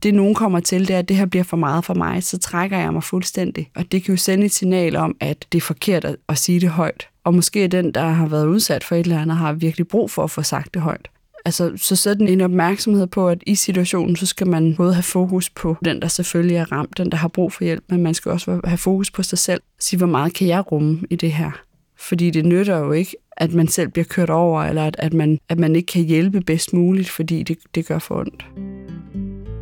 det 0.03 0.13
nogen 0.13 0.35
kommer 0.35 0.59
til, 0.59 0.87
det 0.87 0.93
er, 0.93 0.99
at 0.99 1.09
det 1.09 1.17
her 1.17 1.25
bliver 1.25 1.43
for 1.43 1.57
meget 1.57 1.85
for 1.85 1.93
mig, 1.93 2.23
så 2.23 2.37
trækker 2.37 2.77
jeg 2.77 2.93
mig 2.93 3.03
fuldstændig. 3.03 3.69
Og 3.75 3.91
det 3.91 4.03
kan 4.03 4.13
jo 4.13 4.17
sende 4.17 4.45
et 4.45 4.53
signal 4.53 4.95
om, 4.95 5.15
at 5.19 5.45
det 5.51 5.57
er 5.57 5.61
forkert 5.61 6.05
at 6.29 6.37
sige 6.37 6.59
det 6.59 6.69
højt. 6.69 7.07
Og 7.27 7.33
måske 7.33 7.63
er 7.63 7.67
den, 7.67 7.91
der 7.91 8.07
har 8.07 8.27
været 8.27 8.47
udsat 8.47 8.83
for 8.83 8.95
et 8.95 8.99
eller 8.99 9.21
andet, 9.21 9.37
har 9.37 9.53
virkelig 9.53 9.87
brug 9.87 10.11
for 10.11 10.23
at 10.23 10.31
få 10.31 10.41
sagt 10.41 10.73
det 10.73 10.81
højt. 10.81 11.07
Altså, 11.45 11.71
så 11.75 11.95
sådan 11.95 12.27
en 12.27 12.41
opmærksomhed 12.41 13.07
på, 13.07 13.29
at 13.29 13.43
i 13.45 13.55
situationen, 13.55 14.15
så 14.15 14.25
skal 14.25 14.47
man 14.47 14.75
både 14.75 14.93
have 14.93 15.03
fokus 15.03 15.49
på 15.49 15.75
den, 15.85 16.01
der 16.01 16.07
selvfølgelig 16.07 16.57
er 16.57 16.71
ramt, 16.71 16.97
den, 16.97 17.11
der 17.11 17.17
har 17.17 17.27
brug 17.27 17.53
for 17.53 17.63
hjælp, 17.63 17.83
men 17.89 18.03
man 18.03 18.13
skal 18.13 18.31
også 18.31 18.61
have 18.63 18.77
fokus 18.77 19.11
på 19.11 19.23
sig 19.23 19.37
selv. 19.37 19.61
Sige, 19.79 19.97
hvor 19.97 20.07
meget 20.07 20.33
kan 20.33 20.47
jeg 20.47 20.71
rumme 20.71 21.01
i 21.09 21.15
det 21.15 21.31
her? 21.31 21.51
Fordi 21.99 22.29
det 22.29 22.45
nytter 22.45 22.77
jo 22.77 22.91
ikke, 22.91 23.15
at 23.31 23.53
man 23.53 23.67
selv 23.67 23.87
bliver 23.87 24.05
kørt 24.05 24.29
over, 24.29 24.63
eller 24.63 24.85
at, 24.85 24.95
at, 24.99 25.13
man, 25.13 25.39
at 25.49 25.59
man 25.59 25.75
ikke 25.75 25.91
kan 25.91 26.03
hjælpe 26.03 26.41
bedst 26.41 26.73
muligt, 26.73 27.09
fordi 27.09 27.43
det, 27.43 27.57
det 27.75 27.87
gør 27.87 27.99
for 27.99 28.19
ondt. 28.19 28.45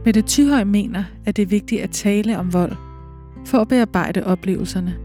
Mette 0.06 0.24
Thyhøj 0.28 0.64
mener, 0.64 1.04
at 1.26 1.36
det 1.36 1.42
er 1.42 1.48
vigtigt 1.48 1.82
at 1.82 1.90
tale 1.90 2.38
om 2.38 2.54
vold, 2.54 2.76
for 3.46 3.58
at 3.58 3.68
bearbejde 3.68 4.24
oplevelserne. 4.24 5.05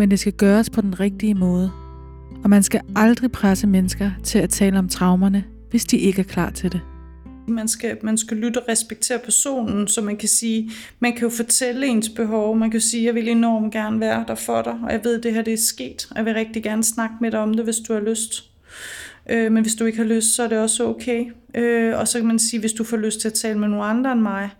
Men 0.00 0.10
det 0.10 0.20
skal 0.20 0.32
gøres 0.32 0.70
på 0.70 0.80
den 0.80 1.00
rigtige 1.00 1.34
måde, 1.34 1.72
og 2.44 2.50
man 2.50 2.62
skal 2.62 2.80
aldrig 2.96 3.32
presse 3.32 3.66
mennesker 3.66 4.10
til 4.24 4.38
at 4.38 4.50
tale 4.50 4.78
om 4.78 4.88
traumerne, 4.88 5.44
hvis 5.70 5.84
de 5.84 5.96
ikke 5.96 6.20
er 6.20 6.24
klar 6.24 6.50
til 6.50 6.72
det. 6.72 6.80
Man 7.48 7.68
skal, 7.68 7.98
man 8.02 8.18
skal 8.18 8.36
lytte 8.36 8.58
og 8.58 8.68
respektere 8.68 9.18
personen, 9.18 9.88
så 9.88 10.02
man 10.02 10.16
kan 10.16 10.28
sige, 10.28 10.70
man 11.00 11.12
kan 11.12 11.22
jo 11.22 11.28
fortælle 11.28 11.86
ens 11.86 12.08
behov, 12.08 12.56
man 12.56 12.70
kan 12.70 12.80
jo 12.80 12.86
sige, 12.86 13.04
jeg 13.04 13.14
vil 13.14 13.28
enormt 13.28 13.72
gerne 13.72 14.00
være 14.00 14.24
der 14.28 14.34
for 14.34 14.62
dig, 14.62 14.72
og 14.82 14.92
jeg 14.92 15.00
ved, 15.04 15.16
at 15.18 15.22
det 15.22 15.34
her 15.34 15.42
det 15.42 15.52
er 15.52 15.58
sket, 15.58 16.08
og 16.10 16.16
jeg 16.16 16.24
vil 16.24 16.34
rigtig 16.34 16.62
gerne 16.62 16.84
snakke 16.84 17.14
med 17.20 17.30
dig 17.30 17.40
om 17.40 17.54
det, 17.54 17.64
hvis 17.64 17.76
du 17.76 17.92
har 17.92 18.00
lyst. 18.00 18.50
Øh, 19.30 19.52
men 19.52 19.62
hvis 19.62 19.74
du 19.74 19.84
ikke 19.84 19.98
har 19.98 20.04
lyst, 20.04 20.34
så 20.34 20.42
er 20.42 20.48
det 20.48 20.58
også 20.58 20.88
okay. 20.88 21.24
Øh, 21.54 21.98
og 21.98 22.08
så 22.08 22.18
kan 22.18 22.26
man 22.26 22.38
sige, 22.38 22.60
hvis 22.60 22.72
du 22.72 22.84
får 22.84 22.96
lyst 22.96 23.20
til 23.20 23.28
at 23.28 23.34
tale 23.34 23.58
med 23.58 23.68
nogen 23.68 23.98
andre 23.98 24.12
end 24.12 24.20
mig, 24.20 24.50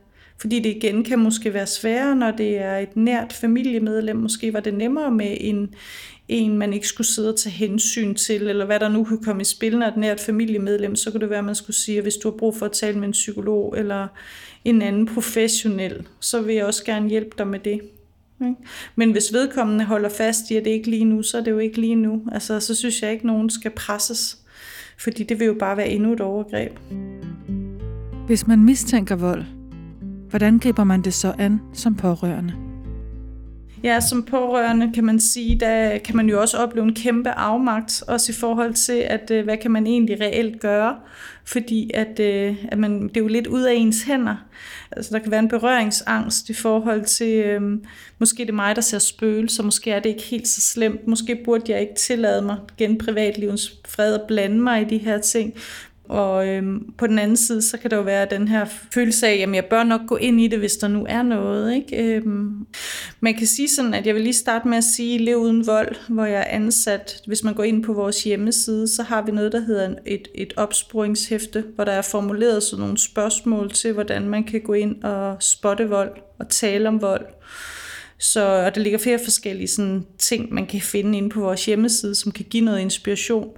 fordi 0.41 0.59
det 0.59 0.77
igen 0.77 1.05
kan 1.05 1.19
måske 1.19 1.55
være 1.55 1.67
sværere, 1.67 2.17
når 2.17 2.31
det 2.31 2.59
er 2.59 2.79
et 2.79 2.97
nært 2.97 3.33
familiemedlem. 3.33 4.17
Måske 4.17 4.53
var 4.53 4.61
det 4.61 4.75
nemmere 4.75 5.11
med 5.11 5.37
en, 5.41 5.75
en, 6.29 6.59
man 6.59 6.73
ikke 6.73 6.87
skulle 6.87 7.07
sidde 7.07 7.29
og 7.29 7.39
tage 7.39 7.53
hensyn 7.53 8.15
til, 8.15 8.43
eller 8.43 8.67
hvad 8.67 8.81
der 8.81 8.89
nu 8.89 9.05
kunne 9.05 9.23
komme 9.23 9.43
i 9.43 9.45
spil, 9.45 9.79
når 9.79 9.87
et 9.87 9.97
nært 9.97 10.21
familiemedlem, 10.21 10.97
så 10.97 11.11
kunne 11.11 11.21
det 11.21 11.31
være, 11.31 11.39
at 11.39 11.45
man 11.45 11.55
skulle 11.55 11.77
sige, 11.77 11.99
at 11.99 12.05
hvis 12.05 12.17
du 12.17 12.31
har 12.31 12.37
brug 12.37 12.57
for 12.57 12.67
at 12.67 12.73
tale 12.73 12.99
med 12.99 13.07
en 13.07 13.13
psykolog 13.13 13.75
eller 13.79 14.07
en 14.65 14.83
anden 14.83 15.07
professionel, 15.07 16.07
så 16.21 16.43
vil 16.43 16.55
jeg 16.55 16.65
også 16.65 16.85
gerne 16.85 17.09
hjælpe 17.09 17.31
dig 17.39 17.47
med 17.47 17.59
det. 17.59 17.81
Men 18.97 19.13
hvis 19.13 19.33
vedkommende 19.33 19.85
holder 19.85 20.09
fast 20.09 20.51
i, 20.51 20.57
at 20.57 20.65
det 20.65 20.71
ikke 20.71 20.91
lige 20.91 21.05
nu, 21.05 21.23
så 21.23 21.39
er 21.39 21.43
det 21.43 21.51
jo 21.51 21.59
ikke 21.59 21.81
lige 21.81 21.95
nu. 21.95 22.23
Altså, 22.33 22.61
så 22.61 22.75
synes 22.75 23.03
jeg 23.03 23.13
ikke, 23.13 23.23
at 23.23 23.27
nogen 23.27 23.51
skal 23.51 23.71
presses 23.71 24.37
fordi 25.01 25.25
det 25.25 25.39
vil 25.39 25.47
jo 25.47 25.55
bare 25.59 25.77
være 25.77 25.89
endnu 25.89 26.13
et 26.13 26.21
overgreb. 26.21 26.79
Hvis 28.27 28.47
man 28.47 28.65
mistænker 28.65 29.17
vold, 29.17 29.45
hvordan 30.31 30.59
griber 30.59 30.85
man 30.85 31.03
det 31.03 31.15
så 31.15 31.35
an 31.39 31.61
som 31.73 31.95
pårørende? 31.95 32.55
Ja, 33.83 34.01
som 34.01 34.23
pårørende 34.23 34.93
kan 34.95 35.05
man 35.05 35.21
sige, 35.21 35.61
der 35.61 35.99
kan 35.99 36.17
man 36.17 36.29
jo 36.29 36.41
også 36.41 36.57
opleve 36.57 36.85
en 36.85 36.95
kæmpe 36.95 37.31
afmagt, 37.31 38.03
også 38.09 38.33
i 38.33 38.35
forhold 38.35 38.75
til, 38.75 38.93
at 38.93 39.31
øh, 39.31 39.45
hvad 39.45 39.57
kan 39.57 39.71
man 39.71 39.87
egentlig 39.87 40.21
reelt 40.21 40.61
gøre, 40.61 40.97
fordi 41.45 41.91
at, 41.95 42.21
øh, 42.21 42.57
at 42.69 42.79
man, 42.79 43.09
det 43.09 43.17
er 43.17 43.21
jo 43.21 43.29
lidt 43.29 43.47
ud 43.47 43.63
af 43.63 43.75
ens 43.75 44.03
hænder. 44.03 44.37
Altså 44.93 45.15
der 45.15 45.19
kan 45.19 45.31
være 45.31 45.41
en 45.41 45.49
berøringsangst 45.49 46.51
i 46.51 46.55
forhold 46.55 47.05
til, 47.05 47.45
øhm, 47.45 47.85
måske 48.19 48.43
det 48.43 48.49
er 48.49 48.55
mig, 48.55 48.77
der 48.77 48.83
ser 48.83 48.99
spøgelser, 48.99 49.63
måske 49.63 49.91
er 49.91 50.01
det 50.01 50.09
ikke 50.09 50.23
helt 50.23 50.49
så 50.49 50.61
slemt, 50.61 51.07
måske 51.07 51.41
burde 51.45 51.73
jeg 51.73 51.81
ikke 51.81 51.95
tillade 51.95 52.43
mig 52.43 52.57
gen 52.79 52.99
privatlivens 52.99 53.73
fred 53.89 54.15
at 54.15 54.23
blande 54.29 54.61
mig 54.61 54.83
i 54.83 54.85
de 54.85 54.99
her 54.99 55.19
ting, 55.19 55.55
og 56.11 56.49
øhm, 56.49 56.93
på 56.99 57.07
den 57.07 57.19
anden 57.19 57.37
side, 57.37 57.63
så 57.63 57.79
kan 57.79 57.91
der 57.91 57.97
jo 57.97 58.03
være 58.03 58.27
den 58.31 58.49
her 58.49 58.65
følelse 58.95 59.27
af, 59.27 59.33
at 59.33 59.55
jeg 59.55 59.65
bør 59.65 59.83
nok 59.83 60.01
gå 60.07 60.17
ind 60.17 60.41
i 60.41 60.49
det, 60.49 60.59
hvis 60.59 60.77
der 60.77 60.89
nu 60.89 61.07
er 61.09 61.23
noget. 61.23 61.75
Ikke? 61.75 62.15
Øhm, 62.15 62.67
man 63.21 63.35
kan 63.35 63.47
sige 63.47 63.69
sådan, 63.69 63.95
at 63.95 64.07
jeg 64.07 64.15
vil 64.15 64.23
lige 64.23 64.33
starte 64.33 64.69
med 64.69 64.79
at 64.79 64.85
sige 64.85 65.19
Lev 65.19 65.37
uden 65.37 65.67
vold, 65.67 65.97
hvor 66.09 66.25
jeg 66.25 66.41
er 66.41 66.57
ansat. 66.57 67.23
Hvis 67.27 67.45
man 67.45 67.55
går 67.55 67.63
ind 67.63 67.85
på 67.85 67.93
vores 67.93 68.25
hjemmeside, 68.25 68.89
så 68.89 69.03
har 69.03 69.23
vi 69.23 69.33
noget, 69.33 69.53
der 69.53 69.61
hedder 69.61 69.95
et, 70.07 70.29
et 70.35 70.53
opsporingshæfte, 70.57 71.65
hvor 71.75 71.85
der 71.85 71.93
er 71.93 72.03
formuleret 72.03 72.63
sådan 72.63 72.81
nogle 72.81 72.99
spørgsmål 72.99 73.71
til, 73.71 73.93
hvordan 73.93 74.29
man 74.29 74.45
kan 74.45 74.61
gå 74.61 74.73
ind 74.73 75.05
og 75.05 75.37
spotte 75.41 75.89
vold 75.89 76.13
og 76.39 76.49
tale 76.49 76.89
om 76.89 77.03
vold. 77.03 77.27
Så, 78.23 78.65
og 78.67 78.75
der 78.75 78.81
ligger 78.81 78.99
flere 78.99 79.19
forskellige 79.25 79.69
sådan, 79.69 80.07
ting, 80.19 80.55
man 80.55 80.67
kan 80.67 80.81
finde 80.81 81.19
inde 81.19 81.31
på 81.31 81.41
vores 81.41 81.67
hjemmeside, 81.67 82.15
som 82.15 82.33
kan 82.33 82.45
give 82.51 82.65
noget 82.65 82.81
inspiration. 82.81 83.49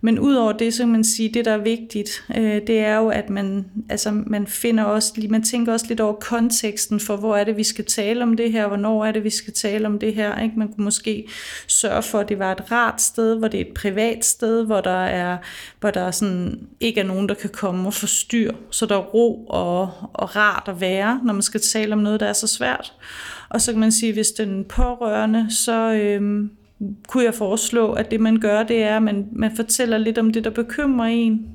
Men 0.00 0.18
udover 0.18 0.52
det, 0.52 0.74
så 0.74 0.82
kan 0.82 0.92
man 0.92 1.04
sige, 1.04 1.28
det 1.28 1.44
der 1.44 1.50
er 1.50 1.62
vigtigt, 1.62 2.24
øh, 2.36 2.60
det 2.66 2.78
er 2.78 2.96
jo, 2.96 3.08
at 3.08 3.30
man, 3.30 3.64
altså, 3.88 4.10
man 4.10 4.46
finder 4.46 4.84
også, 4.84 5.26
man 5.30 5.42
tænker 5.42 5.72
også 5.72 5.86
lidt 5.88 6.00
over 6.00 6.14
konteksten 6.14 7.00
for, 7.00 7.16
hvor 7.16 7.36
er 7.36 7.44
det, 7.44 7.56
vi 7.56 7.64
skal 7.64 7.84
tale 7.84 8.22
om 8.22 8.36
det 8.36 8.52
her, 8.52 8.68
hvornår 8.68 9.04
er 9.04 9.12
det, 9.12 9.24
vi 9.24 9.30
skal 9.30 9.52
tale 9.52 9.86
om 9.86 9.98
det 9.98 10.14
her. 10.14 10.42
Ikke? 10.42 10.58
Man 10.58 10.72
kunne 10.72 10.84
måske 10.84 11.28
sørge 11.66 12.02
for, 12.02 12.18
at 12.18 12.28
det 12.28 12.38
var 12.38 12.52
et 12.52 12.72
rart 12.72 13.02
sted, 13.02 13.38
hvor 13.38 13.48
det 13.48 13.60
er 13.60 13.64
et 13.64 13.74
privat 13.74 14.24
sted, 14.24 14.66
hvor 14.66 14.80
der 14.80 15.04
er, 15.04 15.38
hvor 15.80 15.90
der 15.90 16.00
er 16.00 16.10
sådan, 16.10 16.60
ikke 16.80 17.00
er 17.00 17.04
nogen, 17.04 17.28
der 17.28 17.34
kan 17.34 17.50
komme 17.50 17.88
og 17.88 17.94
forstyrre, 17.94 18.54
så 18.70 18.86
der 18.86 18.96
er 18.96 19.02
ro 19.02 19.46
og, 19.46 19.80
og 20.12 20.36
rart 20.36 20.64
at 20.68 20.80
være, 20.80 21.20
når 21.24 21.32
man 21.32 21.42
skal 21.42 21.60
tale 21.60 21.92
om 21.92 21.98
noget, 21.98 22.20
der 22.20 22.26
er 22.26 22.32
så 22.32 22.46
svært. 22.46 22.92
Og 23.52 23.60
så 23.60 23.72
kan 23.72 23.80
man 23.80 23.92
sige, 23.92 24.12
hvis 24.12 24.30
den 24.30 24.64
pårørende, 24.64 25.46
så 25.50 25.92
øh, 25.92 26.48
kunne 27.08 27.24
jeg 27.24 27.34
foreslå, 27.34 27.92
at 27.92 28.10
det 28.10 28.20
man 28.20 28.40
gør, 28.40 28.62
det 28.62 28.82
er, 28.82 28.96
at 28.96 29.02
man, 29.02 29.28
man 29.32 29.56
fortæller 29.56 29.98
lidt 29.98 30.18
om 30.18 30.32
det, 30.32 30.44
der 30.44 30.50
bekymrer 30.50 31.06
en. 31.06 31.48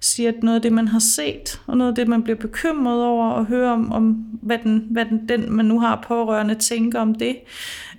Siger 0.00 0.28
at 0.28 0.42
noget 0.42 0.56
af 0.56 0.62
det, 0.62 0.72
man 0.72 0.88
har 0.88 0.98
set, 0.98 1.60
og 1.66 1.76
noget 1.76 1.90
af 1.90 1.94
det, 1.94 2.08
man 2.08 2.22
bliver 2.22 2.36
bekymret 2.36 3.04
over, 3.04 3.30
og 3.30 3.46
høre 3.46 3.72
om, 3.72 3.92
om 3.92 4.04
hvad, 4.42 4.58
den, 4.58 4.86
hvad 4.90 5.04
den, 5.04 5.28
den, 5.28 5.52
man 5.52 5.64
nu 5.64 5.80
har 5.80 6.04
pårørende, 6.08 6.54
tænker 6.54 7.00
om 7.00 7.14
det. 7.14 7.36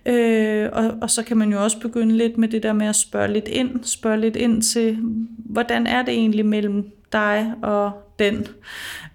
Øh, 0.06 0.70
og, 0.74 0.94
og 1.02 1.10
så 1.10 1.24
kan 1.24 1.38
man 1.38 1.52
jo 1.52 1.64
også 1.64 1.80
begynde 1.80 2.18
lidt 2.18 2.38
med 2.38 2.48
det 2.48 2.64
der 2.64 2.74
med 2.74 2.88
at 2.88 2.96
spørge 2.96 3.34
lidt 3.34 3.48
ind, 3.48 3.84
spørge 3.84 4.20
lidt 4.20 4.36
ind 4.36 4.62
til, 4.62 4.98
hvordan 5.38 5.88
er 5.88 6.02
det 6.02 6.14
egentlig 6.14 6.46
mellem 6.46 6.92
dig 7.12 7.54
og 7.62 7.92
den, 8.20 8.48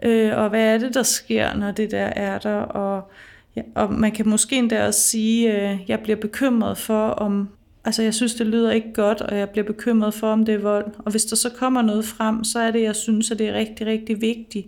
øh, 0.02 0.38
og 0.38 0.48
hvad 0.48 0.74
er 0.74 0.78
det, 0.78 0.94
der 0.94 1.02
sker, 1.02 1.54
når 1.54 1.70
det 1.70 1.90
der 1.90 2.06
er 2.06 2.38
der, 2.38 2.56
og 2.56 3.10
Ja, 3.58 3.62
og 3.74 3.92
man 3.92 4.12
kan 4.12 4.28
måske 4.28 4.56
endda 4.56 4.86
også 4.86 5.00
sige, 5.00 5.52
at 5.52 5.74
øh, 5.74 5.80
jeg 5.88 6.00
bliver 6.00 6.16
bekymret 6.16 6.78
for, 6.78 7.08
om 7.08 7.48
altså 7.84 8.02
jeg 8.02 8.14
synes, 8.14 8.34
det 8.34 8.46
lyder 8.46 8.70
ikke 8.70 8.92
godt, 8.94 9.20
og 9.20 9.38
jeg 9.38 9.50
bliver 9.50 9.66
bekymret 9.66 10.14
for, 10.14 10.32
om 10.32 10.44
det 10.44 10.54
er 10.54 10.58
vold. 10.58 10.86
Og 10.98 11.10
hvis 11.10 11.24
der 11.24 11.36
så 11.36 11.50
kommer 11.50 11.82
noget 11.82 12.04
frem, 12.04 12.44
så 12.44 12.58
er 12.58 12.70
det, 12.70 12.82
jeg 12.82 12.96
synes, 12.96 13.30
at 13.30 13.38
det 13.38 13.48
er 13.48 13.54
rigtig, 13.54 13.86
rigtig 13.86 14.20
vigtigt 14.20 14.66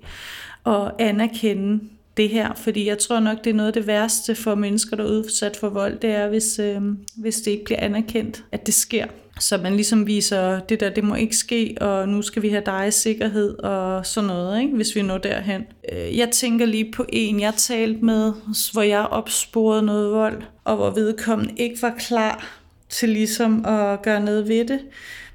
at 0.66 0.92
anerkende 0.98 1.81
det 2.16 2.29
her, 2.29 2.55
fordi 2.55 2.88
jeg 2.88 2.98
tror 2.98 3.20
nok, 3.20 3.44
det 3.44 3.50
er 3.50 3.55
noget 3.55 3.66
af 3.66 3.72
det 3.72 3.87
værste 3.87 4.35
for 4.35 4.55
mennesker, 4.55 4.96
der 4.96 5.05
er 5.05 5.09
udsat 5.09 5.57
for 5.57 5.68
vold, 5.68 5.98
det 5.98 6.11
er, 6.11 6.29
hvis, 6.29 6.59
øh, 6.59 6.83
hvis 7.16 7.40
det 7.40 7.50
ikke 7.50 7.64
bliver 7.64 7.81
anerkendt, 7.81 8.44
at 8.53 8.66
det 8.66 8.74
sker. 8.74 9.07
Så 9.40 9.59
man 9.59 9.74
ligesom 9.74 10.07
viser, 10.07 10.61
det 10.61 10.81
der, 10.81 10.90
det 10.90 11.05
må 11.05 11.14
ikke 11.14 11.37
ske, 11.37 11.76
og 11.81 12.09
nu 12.09 12.22
skal 12.22 12.42
vi 12.42 12.48
have 12.48 12.62
dig 12.66 12.88
i 12.88 12.90
sikkerhed 12.90 13.59
og 13.59 14.07
sådan 14.07 14.29
noget, 14.29 14.61
ikke? 14.61 14.76
hvis 14.76 14.96
vi 14.96 15.03
når 15.03 15.18
derhen. 15.18 15.66
Øh, 15.92 16.18
jeg 16.18 16.31
tænker 16.31 16.66
lige 16.66 16.92
på 16.92 17.05
en, 17.09 17.40
jeg 17.40 17.55
talte 17.55 18.05
med, 18.05 18.33
hvor 18.72 18.83
jeg 18.83 19.07
opsporede 19.07 19.83
noget 19.83 20.12
vold, 20.12 20.42
og 20.64 20.76
hvor 20.76 20.90
vedkommende 20.90 21.55
ikke 21.57 21.83
var 21.83 21.94
klar 21.98 22.61
til 22.88 23.09
ligesom 23.09 23.64
at 23.64 24.03
gøre 24.03 24.20
noget 24.20 24.48
ved 24.48 24.64
det. 24.64 24.81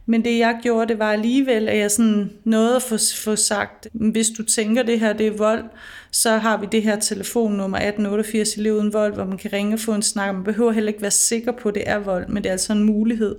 Men 0.05 0.25
det 0.25 0.37
jeg 0.37 0.59
gjorde, 0.63 0.87
det 0.87 0.99
var 0.99 1.11
alligevel, 1.11 1.69
at 1.69 1.77
jeg 1.77 1.91
sådan 1.91 2.31
nåede 2.43 2.75
at 2.75 2.81
få, 2.81 2.97
få 3.17 3.35
sagt, 3.35 3.87
hvis 3.93 4.29
du 4.29 4.43
tænker, 4.43 4.83
det 4.83 4.99
her 4.99 5.13
det 5.13 5.27
er 5.27 5.37
vold, 5.37 5.63
så 6.11 6.37
har 6.37 6.57
vi 6.57 6.67
det 6.71 6.83
her 6.83 6.99
telefonnummer 6.99 7.77
1888 7.77 8.55
i 8.55 8.59
Liv 8.59 8.73
uden 8.73 8.93
vold, 8.93 9.13
hvor 9.13 9.25
man 9.25 9.37
kan 9.37 9.53
ringe 9.53 9.73
og 9.73 9.79
få 9.79 9.93
en 9.93 10.01
snak. 10.01 10.35
Man 10.35 10.43
behøver 10.43 10.71
heller 10.71 10.89
ikke 10.89 11.01
være 11.01 11.11
sikker 11.11 11.51
på, 11.51 11.69
at 11.69 11.75
det 11.75 11.83
er 11.85 11.97
vold, 11.97 12.27
men 12.27 12.43
det 12.43 12.49
er 12.49 12.53
altså 12.53 12.73
en 12.73 12.83
mulighed. 12.83 13.35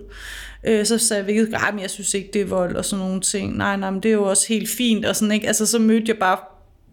Øh, 0.67 0.87
så 0.87 0.99
sagde 0.99 1.25
jeg, 1.29 1.49
at 1.69 1.81
jeg 1.81 1.91
synes 1.91 2.15
ikke, 2.15 2.31
det 2.33 2.41
er 2.41 2.47
vold 2.47 2.77
og 2.77 2.85
sådan 2.85 3.05
nogle 3.05 3.21
ting. 3.21 3.57
Nej, 3.57 3.77
nej, 3.77 3.91
men 3.91 4.03
det 4.03 4.09
er 4.09 4.13
jo 4.13 4.25
også 4.25 4.49
helt 4.49 4.69
fint. 4.69 5.05
Og 5.05 5.17
sådan, 5.17 5.33
ikke? 5.33 5.47
Altså, 5.47 5.67
så 5.67 5.79
mødte 5.79 6.05
jeg 6.09 6.19
bare 6.19 6.39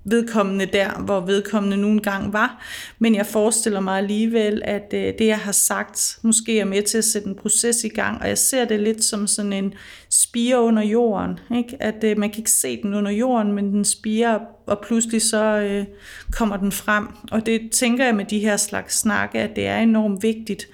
vedkommende 0.05 0.65
der, 0.65 1.01
hvor 1.05 1.19
vedkommende 1.19 1.77
nu 1.77 1.87
engang 1.87 2.33
var. 2.33 2.65
Men 2.99 3.15
jeg 3.15 3.25
forestiller 3.25 3.79
mig 3.79 3.97
alligevel, 3.97 4.61
at 4.65 4.93
øh, 4.93 5.13
det, 5.19 5.27
jeg 5.27 5.39
har 5.39 5.51
sagt, 5.51 6.19
måske 6.21 6.59
er 6.59 6.65
med 6.65 6.81
til 6.81 6.97
at 6.97 7.05
sætte 7.05 7.27
en 7.27 7.35
proces 7.35 7.83
i 7.83 7.87
gang, 7.87 8.21
og 8.21 8.27
jeg 8.27 8.37
ser 8.37 8.65
det 8.65 8.79
lidt 8.79 9.03
som 9.03 9.27
sådan 9.27 9.53
en 9.53 9.73
spire 10.09 10.61
under 10.61 10.83
jorden. 10.83 11.39
Ikke? 11.55 11.77
At 11.79 12.03
øh, 12.03 12.17
man 12.17 12.29
kan 12.29 12.39
ikke 12.39 12.51
se 12.51 12.81
den 12.81 12.93
under 12.93 13.11
jorden, 13.11 13.51
men 13.51 13.73
den 13.73 13.85
spiger, 13.85 14.39
og 14.65 14.79
pludselig 14.87 15.21
så 15.21 15.43
øh, 15.43 15.85
kommer 16.31 16.57
den 16.57 16.71
frem. 16.71 17.07
Og 17.31 17.45
det 17.45 17.71
tænker 17.71 18.05
jeg 18.05 18.15
med 18.15 18.25
de 18.25 18.39
her 18.39 18.57
slags 18.57 18.99
snakke, 18.99 19.39
at 19.39 19.55
det 19.55 19.67
er 19.67 19.77
enormt 19.77 20.23
vigtigt, 20.23 20.67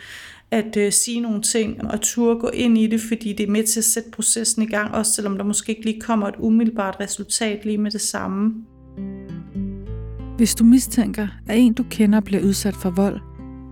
at 0.51 0.77
øh, 0.77 0.91
sige 0.91 1.19
nogle 1.19 1.41
ting 1.41 1.91
og 1.91 2.01
turde 2.01 2.39
gå 2.39 2.49
ind 2.49 2.77
i 2.77 2.87
det, 2.87 3.01
fordi 3.01 3.33
det 3.33 3.47
er 3.47 3.51
med 3.51 3.63
til 3.63 3.79
at 3.79 3.83
sætte 3.83 4.11
processen 4.11 4.63
i 4.63 4.65
gang, 4.65 4.95
også 4.95 5.11
selvom 5.11 5.37
der 5.37 5.43
måske 5.43 5.69
ikke 5.69 5.85
lige 5.85 6.01
kommer 6.01 6.27
et 6.27 6.35
umiddelbart 6.39 6.97
resultat 6.99 7.65
lige 7.65 7.77
med 7.77 7.91
det 7.91 8.01
samme. 8.01 8.53
Hvis 10.39 10.55
du 10.55 10.63
mistænker, 10.63 11.27
at 11.47 11.57
en 11.57 11.73
du 11.73 11.83
kender 11.89 12.19
bliver 12.19 12.43
udsat 12.43 12.75
for 12.75 12.89
vold, 12.89 13.19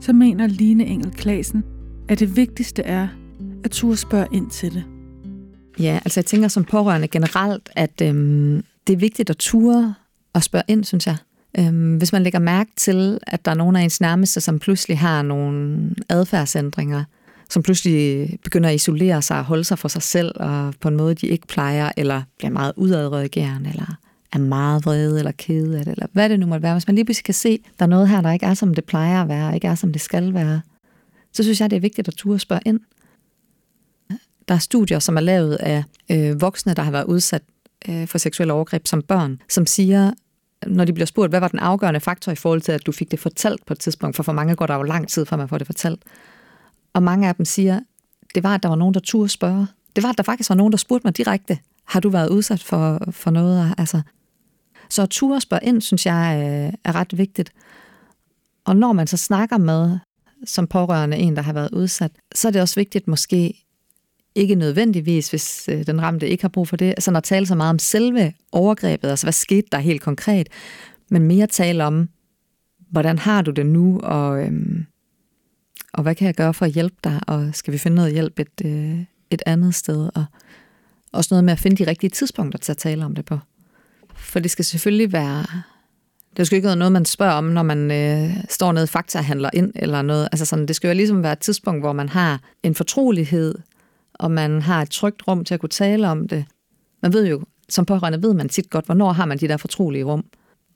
så 0.01 0.13
mener 0.13 0.47
Line 0.47 0.85
Engel 0.85 1.11
Klasen, 1.11 1.63
at 2.09 2.19
det 2.19 2.35
vigtigste 2.35 2.83
er 2.83 3.07
at 3.63 3.71
turde 3.71 3.97
spørge 3.97 4.27
ind 4.31 4.49
til 4.49 4.73
det. 4.73 4.83
Ja, 5.79 5.99
altså 6.05 6.19
jeg 6.19 6.25
tænker 6.25 6.47
som 6.47 6.63
pårørende 6.63 7.07
generelt, 7.07 7.69
at 7.75 8.01
øhm, 8.01 8.63
det 8.87 8.93
er 8.93 8.97
vigtigt 8.97 9.29
at 9.29 9.37
ture 9.37 9.93
og 10.33 10.43
spørge 10.43 10.63
ind, 10.67 10.83
synes 10.83 11.07
jeg. 11.07 11.17
Øhm, 11.59 11.97
hvis 11.97 12.13
man 12.13 12.23
lægger 12.23 12.39
mærke 12.39 12.71
til, 12.75 13.19
at 13.27 13.45
der 13.45 13.51
er 13.51 13.55
nogen 13.55 13.75
af 13.75 13.81
ens 13.81 14.01
nærmeste, 14.01 14.41
som 14.41 14.59
pludselig 14.59 14.99
har 14.99 15.21
nogle 15.21 15.79
adfærdsændringer, 16.09 17.03
som 17.49 17.63
pludselig 17.63 18.29
begynder 18.43 18.69
at 18.69 18.75
isolere 18.75 19.21
sig 19.21 19.37
og 19.37 19.45
holde 19.45 19.63
sig 19.63 19.79
for 19.79 19.87
sig 19.87 20.01
selv, 20.01 20.31
og 20.35 20.73
på 20.81 20.87
en 20.87 20.97
måde, 20.97 21.15
de 21.15 21.27
ikke 21.27 21.47
plejer, 21.47 21.91
eller 21.97 22.21
bliver 22.37 22.51
meget 22.51 22.73
udadreagerende, 22.75 23.69
eller 23.69 23.97
er 24.33 24.37
meget 24.37 24.85
vrede 24.85 25.19
eller 25.19 25.31
kede 25.31 25.79
af 25.79 25.85
det, 25.85 25.91
eller 25.91 26.07
hvad 26.13 26.29
det 26.29 26.39
nu 26.39 26.45
måtte 26.45 26.63
være. 26.63 26.73
Hvis 26.73 26.87
man 26.87 26.95
lige 26.95 27.05
pludselig 27.05 27.25
kan 27.25 27.33
se, 27.33 27.59
at 27.65 27.79
der 27.79 27.85
er 27.85 27.89
noget 27.89 28.09
her, 28.09 28.21
der 28.21 28.31
ikke 28.31 28.45
er, 28.45 28.53
som 28.53 28.73
det 28.73 28.85
plejer 28.85 29.21
at 29.21 29.27
være, 29.27 29.55
ikke 29.55 29.67
er, 29.67 29.75
som 29.75 29.91
det 29.91 30.01
skal 30.01 30.33
være, 30.33 30.61
så 31.33 31.43
synes 31.43 31.61
jeg, 31.61 31.69
det 31.69 31.75
er 31.75 31.81
vigtigt 31.81 32.07
at 32.07 32.13
turde 32.13 32.39
spørge 32.39 32.61
ind. 32.65 32.79
Der 34.47 34.55
er 34.55 34.59
studier, 34.59 34.99
som 34.99 35.17
er 35.17 35.21
lavet 35.21 35.55
af 35.55 35.83
øh, 36.11 36.41
voksne, 36.41 36.73
der 36.73 36.81
har 36.81 36.91
været 36.91 37.05
udsat 37.05 37.41
øh, 37.89 38.07
for 38.07 38.17
seksuelle 38.17 38.53
overgreb 38.53 38.87
som 38.87 39.01
børn, 39.01 39.41
som 39.49 39.65
siger, 39.65 40.11
når 40.67 40.85
de 40.85 40.93
bliver 40.93 41.05
spurgt, 41.05 41.31
hvad 41.31 41.39
var 41.39 41.47
den 41.47 41.59
afgørende 41.59 41.99
faktor 41.99 42.31
i 42.31 42.35
forhold 42.35 42.61
til, 42.61 42.71
at 42.71 42.85
du 42.85 42.91
fik 42.91 43.11
det 43.11 43.19
fortalt 43.19 43.65
på 43.65 43.73
et 43.73 43.79
tidspunkt, 43.79 44.15
for 44.15 44.23
for 44.23 44.31
mange 44.31 44.55
går 44.55 44.65
der 44.65 44.75
jo 44.75 44.83
lang 44.83 45.07
tid, 45.07 45.25
før 45.25 45.37
man 45.37 45.47
får 45.47 45.57
det 45.57 45.67
fortalt. 45.67 46.03
Og 46.93 47.03
mange 47.03 47.27
af 47.27 47.35
dem 47.35 47.45
siger, 47.45 47.79
det 48.35 48.43
var, 48.43 48.55
at 48.55 48.63
der 48.63 48.69
var 48.69 48.75
nogen, 48.75 48.93
der 48.93 48.99
turde 48.99 49.29
spørge. 49.29 49.67
Det 49.95 50.03
var, 50.03 50.09
at 50.09 50.17
der 50.17 50.23
faktisk 50.23 50.49
var 50.49 50.55
nogen, 50.55 50.71
der 50.71 50.77
spurgte 50.77 51.07
mig 51.07 51.17
direkte, 51.17 51.57
har 51.85 51.99
du 51.99 52.09
været 52.09 52.29
udsat 52.29 52.63
for, 52.63 53.07
for 53.11 53.31
noget? 53.31 53.73
Altså, 53.77 54.01
så 54.89 55.01
at 55.01 55.09
ture 55.09 55.41
spørge 55.41 55.65
ind, 55.65 55.81
synes 55.81 56.05
jeg 56.05 56.37
øh, 56.39 56.73
er 56.83 56.95
ret 56.95 57.17
vigtigt. 57.17 57.51
Og 58.65 58.75
når 58.75 58.93
man 58.93 59.07
så 59.07 59.17
snakker 59.17 59.57
med 59.57 59.99
som 60.45 60.67
pårørende 60.67 61.17
en, 61.17 61.35
der 61.35 61.41
har 61.41 61.53
været 61.53 61.71
udsat, 61.71 62.11
så 62.35 62.47
er 62.47 62.51
det 62.51 62.61
også 62.61 62.75
vigtigt 62.75 63.07
måske 63.07 63.67
ikke 64.35 64.55
nødvendigvis, 64.55 65.29
hvis 65.29 65.69
øh, 65.71 65.87
den 65.87 66.01
ramte 66.01 66.29
ikke 66.29 66.43
har 66.43 66.49
brug 66.49 66.67
for 66.67 66.77
det, 66.77 66.95
sådan 66.99 67.15
at 67.15 67.23
tale 67.23 67.45
så 67.45 67.55
meget 67.55 67.69
om 67.69 67.79
selve 67.79 68.33
overgrebet, 68.51 69.09
altså 69.09 69.25
hvad 69.25 69.33
skete 69.33 69.67
der 69.71 69.77
helt 69.77 70.01
konkret, 70.01 70.49
men 71.09 71.21
mere 71.21 71.47
tale 71.47 71.85
om, 71.85 72.09
hvordan 72.91 73.19
har 73.19 73.41
du 73.41 73.51
det 73.51 73.65
nu, 73.65 73.99
og, 73.99 74.43
øhm, 74.43 74.85
og 75.93 76.03
hvad 76.03 76.15
kan 76.15 76.25
jeg 76.25 76.35
gøre 76.35 76.53
for 76.53 76.65
at 76.65 76.71
hjælpe 76.71 76.95
dig, 77.03 77.19
og 77.27 77.49
skal 77.53 77.73
vi 77.73 77.77
finde 77.77 77.95
noget 77.95 78.13
hjælp 78.13 78.39
et, 78.39 78.65
øh, 78.65 78.99
et 79.29 79.41
andet 79.45 79.75
sted, 79.75 80.09
og 80.15 80.25
også 81.11 81.27
noget 81.31 81.43
med 81.43 81.53
at 81.53 81.59
finde 81.59 81.77
de 81.77 81.89
rigtige 81.89 82.09
tidspunkter 82.09 82.59
til 82.59 82.71
at 82.71 82.77
tale 82.77 83.05
om 83.05 83.15
det 83.15 83.25
på. 83.25 83.39
For 84.27 84.39
det 84.39 84.51
skal 84.51 84.65
selvfølgelig 84.65 85.13
være... 85.13 85.45
Det 86.37 86.47
skal 86.47 86.55
ikke 86.55 86.67
være 86.67 86.75
noget, 86.75 86.91
man 86.91 87.05
spørger 87.05 87.33
om, 87.33 87.43
når 87.43 87.63
man 87.63 87.91
øh, 87.91 88.43
står 88.49 88.71
nede 88.71 88.83
i 88.83 88.87
fakta 88.87 89.19
handler 89.19 89.49
ind 89.53 89.71
eller 89.75 90.01
noget. 90.01 90.29
Altså 90.31 90.45
sådan, 90.45 90.65
det 90.65 90.75
skal 90.75 90.87
jo 90.87 90.93
ligesom 90.93 91.23
være 91.23 91.33
et 91.33 91.39
tidspunkt, 91.39 91.81
hvor 91.81 91.93
man 91.93 92.09
har 92.09 92.41
en 92.63 92.75
fortrolighed, 92.75 93.55
og 94.13 94.31
man 94.31 94.61
har 94.61 94.81
et 94.81 94.89
trygt 94.89 95.27
rum 95.27 95.45
til 95.45 95.53
at 95.53 95.59
kunne 95.59 95.69
tale 95.69 96.09
om 96.09 96.27
det. 96.27 96.45
Man 97.01 97.13
ved 97.13 97.27
jo, 97.27 97.41
som 97.69 97.85
pårørende 97.85 98.23
ved 98.23 98.33
man 98.33 98.49
tit 98.49 98.69
godt, 98.69 98.85
hvornår 98.85 99.11
har 99.11 99.25
man 99.25 99.37
de 99.37 99.47
der 99.47 99.57
fortrolige 99.57 100.03
rum. 100.03 100.25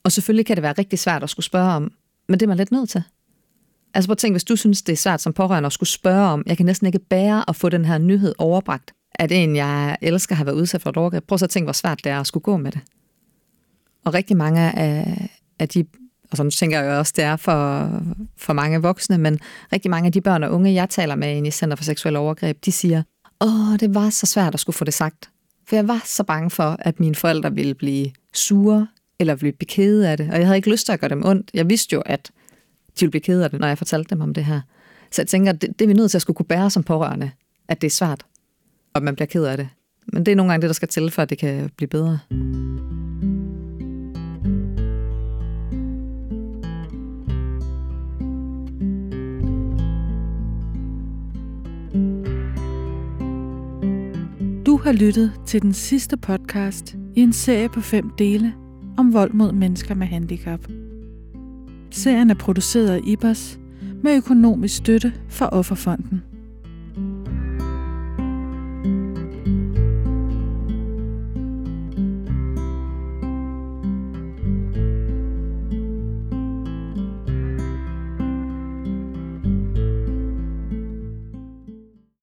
Og 0.04 0.12
selvfølgelig 0.12 0.46
kan 0.46 0.56
det 0.56 0.64
være 0.64 0.74
rigtig 0.78 1.00
svært 1.00 1.24
at 1.24 1.30
skulle 1.30 1.46
spørge 1.46 1.72
om, 1.72 1.92
men 2.30 2.40
det 2.40 2.46
er 2.46 2.48
man 2.48 2.58
lidt 2.58 2.72
nødt 2.72 2.90
til. 2.90 3.04
Altså 3.94 4.08
prøv 4.08 4.14
at 4.14 4.18
tænke, 4.18 4.34
hvis 4.34 4.44
du 4.44 4.56
synes, 4.56 4.82
det 4.82 4.94
er 4.94 4.98
svært 4.98 5.22
som 5.22 5.34
pårørende 5.34 5.68
at 5.68 5.74
skulle 5.74 5.90
spørge 5.90 6.28
om, 6.28 6.44
jeg 6.46 6.58
kan 6.58 6.66
næsten 6.66 6.88
ikke 6.88 7.00
bære 7.00 7.50
at 7.50 7.56
få 7.56 7.70
den 7.70 7.86
her 7.86 7.98
nyhed 7.98 8.34
overbragt, 8.38 8.92
at 9.16 9.32
en, 9.32 9.56
jeg 9.56 9.98
elsker, 10.02 10.36
har 10.36 10.44
været 10.44 10.56
udsat 10.56 10.82
for 10.82 10.90
et 10.90 10.98
overgreb. 10.98 11.28
Prøv 11.28 11.38
så 11.38 11.46
at 11.46 11.50
tænke, 11.50 11.66
hvor 11.66 11.74
svært 11.74 12.04
det 12.04 12.12
er 12.12 12.20
at 12.20 12.28
skulle 12.28 12.44
gå 12.44 12.58
med 12.58 12.72
det. 12.72 12.82
Og 14.06 14.14
rigtig 14.14 14.38
mange 14.38 14.60
af, 14.80 15.30
af 15.60 15.70
de, 15.70 15.86
og 16.32 16.38
sådan 16.38 16.52
tænker 16.52 16.82
jeg 16.82 16.92
jo 16.92 16.98
også, 16.98 17.14
det 17.16 17.24
er 17.24 17.36
for, 17.36 17.90
for 18.38 18.54
mange 18.54 18.82
voksne, 18.82 19.18
men 19.18 19.40
rigtig 19.74 19.92
mange 19.92 20.06
af 20.06 20.12
de 20.12 20.22
børn 20.22 20.44
og 20.44 20.52
unge, 20.52 20.74
jeg 20.74 20.90
taler 20.90 21.16
med 21.16 21.48
i 21.48 21.52
Center 21.52 21.76
for 21.76 21.84
Seksuelle 21.84 22.20
Overgreb, 22.20 22.66
de 22.66 22.72
siger, 22.72 23.04
åh, 23.42 23.80
det 23.80 23.96
var 23.96 24.10
så 24.10 24.26
svært 24.26 24.54
at 24.54 24.60
skulle 24.60 24.76
få 24.76 24.86
det 24.86 24.94
sagt. 24.94 25.30
For 25.68 25.76
jeg 25.76 25.88
var 25.88 26.02
så 26.06 26.24
bange 26.24 26.50
for, 26.50 26.76
at 26.80 27.00
mine 27.00 27.16
forældre 27.16 27.54
ville 27.54 27.74
blive 27.74 28.12
sure, 28.34 28.88
eller 29.20 29.36
blive 29.36 29.54
kede 29.54 30.10
af 30.10 30.18
det. 30.18 30.30
Og 30.32 30.38
jeg 30.38 30.46
havde 30.46 30.58
ikke 30.58 30.72
lyst 30.72 30.86
til 30.86 30.94
at 30.94 31.00
gøre 31.00 31.10
dem 31.10 31.26
ondt. 31.26 31.52
Jeg 31.54 31.70
vidste 31.70 31.94
jo, 31.94 32.02
at 32.06 32.32
de 32.88 33.00
ville 33.00 33.12
blive 33.12 33.22
kede 33.22 33.44
af 33.44 33.50
det, 33.50 33.60
når 33.60 33.68
jeg 33.68 33.78
fortalte 33.78 34.10
dem 34.10 34.22
om 34.22 34.34
det 34.34 34.46
her. 34.46 34.62
Så 35.12 35.22
jeg 35.22 35.28
tænker, 35.28 35.52
det, 35.52 35.80
det 35.80 35.86
er 35.86 35.88
vi 35.88 35.94
nødt 35.94 36.12
til 36.12 36.18
at 36.18 36.22
skulle 36.22 36.36
kunne 36.36 36.46
bære 36.46 36.70
som 36.70 36.84
pårørende, 36.84 37.32
at 37.68 37.82
det 37.82 37.88
er 37.88 37.92
svært, 37.92 38.26
og 38.94 39.04
man 39.04 39.16
bliver 39.16 39.28
ked 39.28 39.44
af 39.44 39.58
det. 39.58 39.70
Men 40.14 40.26
det 40.26 40.32
er 40.32 40.36
nogle 40.36 40.52
gange 40.52 40.62
det, 40.62 40.70
der 40.70 40.74
skal 40.74 40.88
til, 40.88 41.12
for 41.12 41.22
at 41.22 41.30
det 41.30 41.38
kan 41.38 41.70
blive 41.78 41.88
bedre. 41.88 42.20
Har 54.84 54.92
lyttet 54.92 55.32
til 55.46 55.62
den 55.62 55.74
sidste 55.74 56.18
podcast 56.18 56.96
i 57.16 57.22
en 57.22 57.34
serie 57.34 57.70
på 57.70 57.82
fem 57.82 58.10
dele 58.18 58.54
om 58.98 59.14
vold 59.14 59.34
mod 59.34 59.52
mennesker 59.52 59.96
med 59.96 60.08
handicap. 60.08 60.60
Serien 61.92 62.30
er 62.30 62.36
produceret 62.36 62.90
af 62.90 63.00
IBAS 63.04 63.60
med 64.04 64.18
økonomisk 64.18 64.76
støtte 64.76 65.14
fra 65.30 65.50
Offerfonden. 65.50 66.31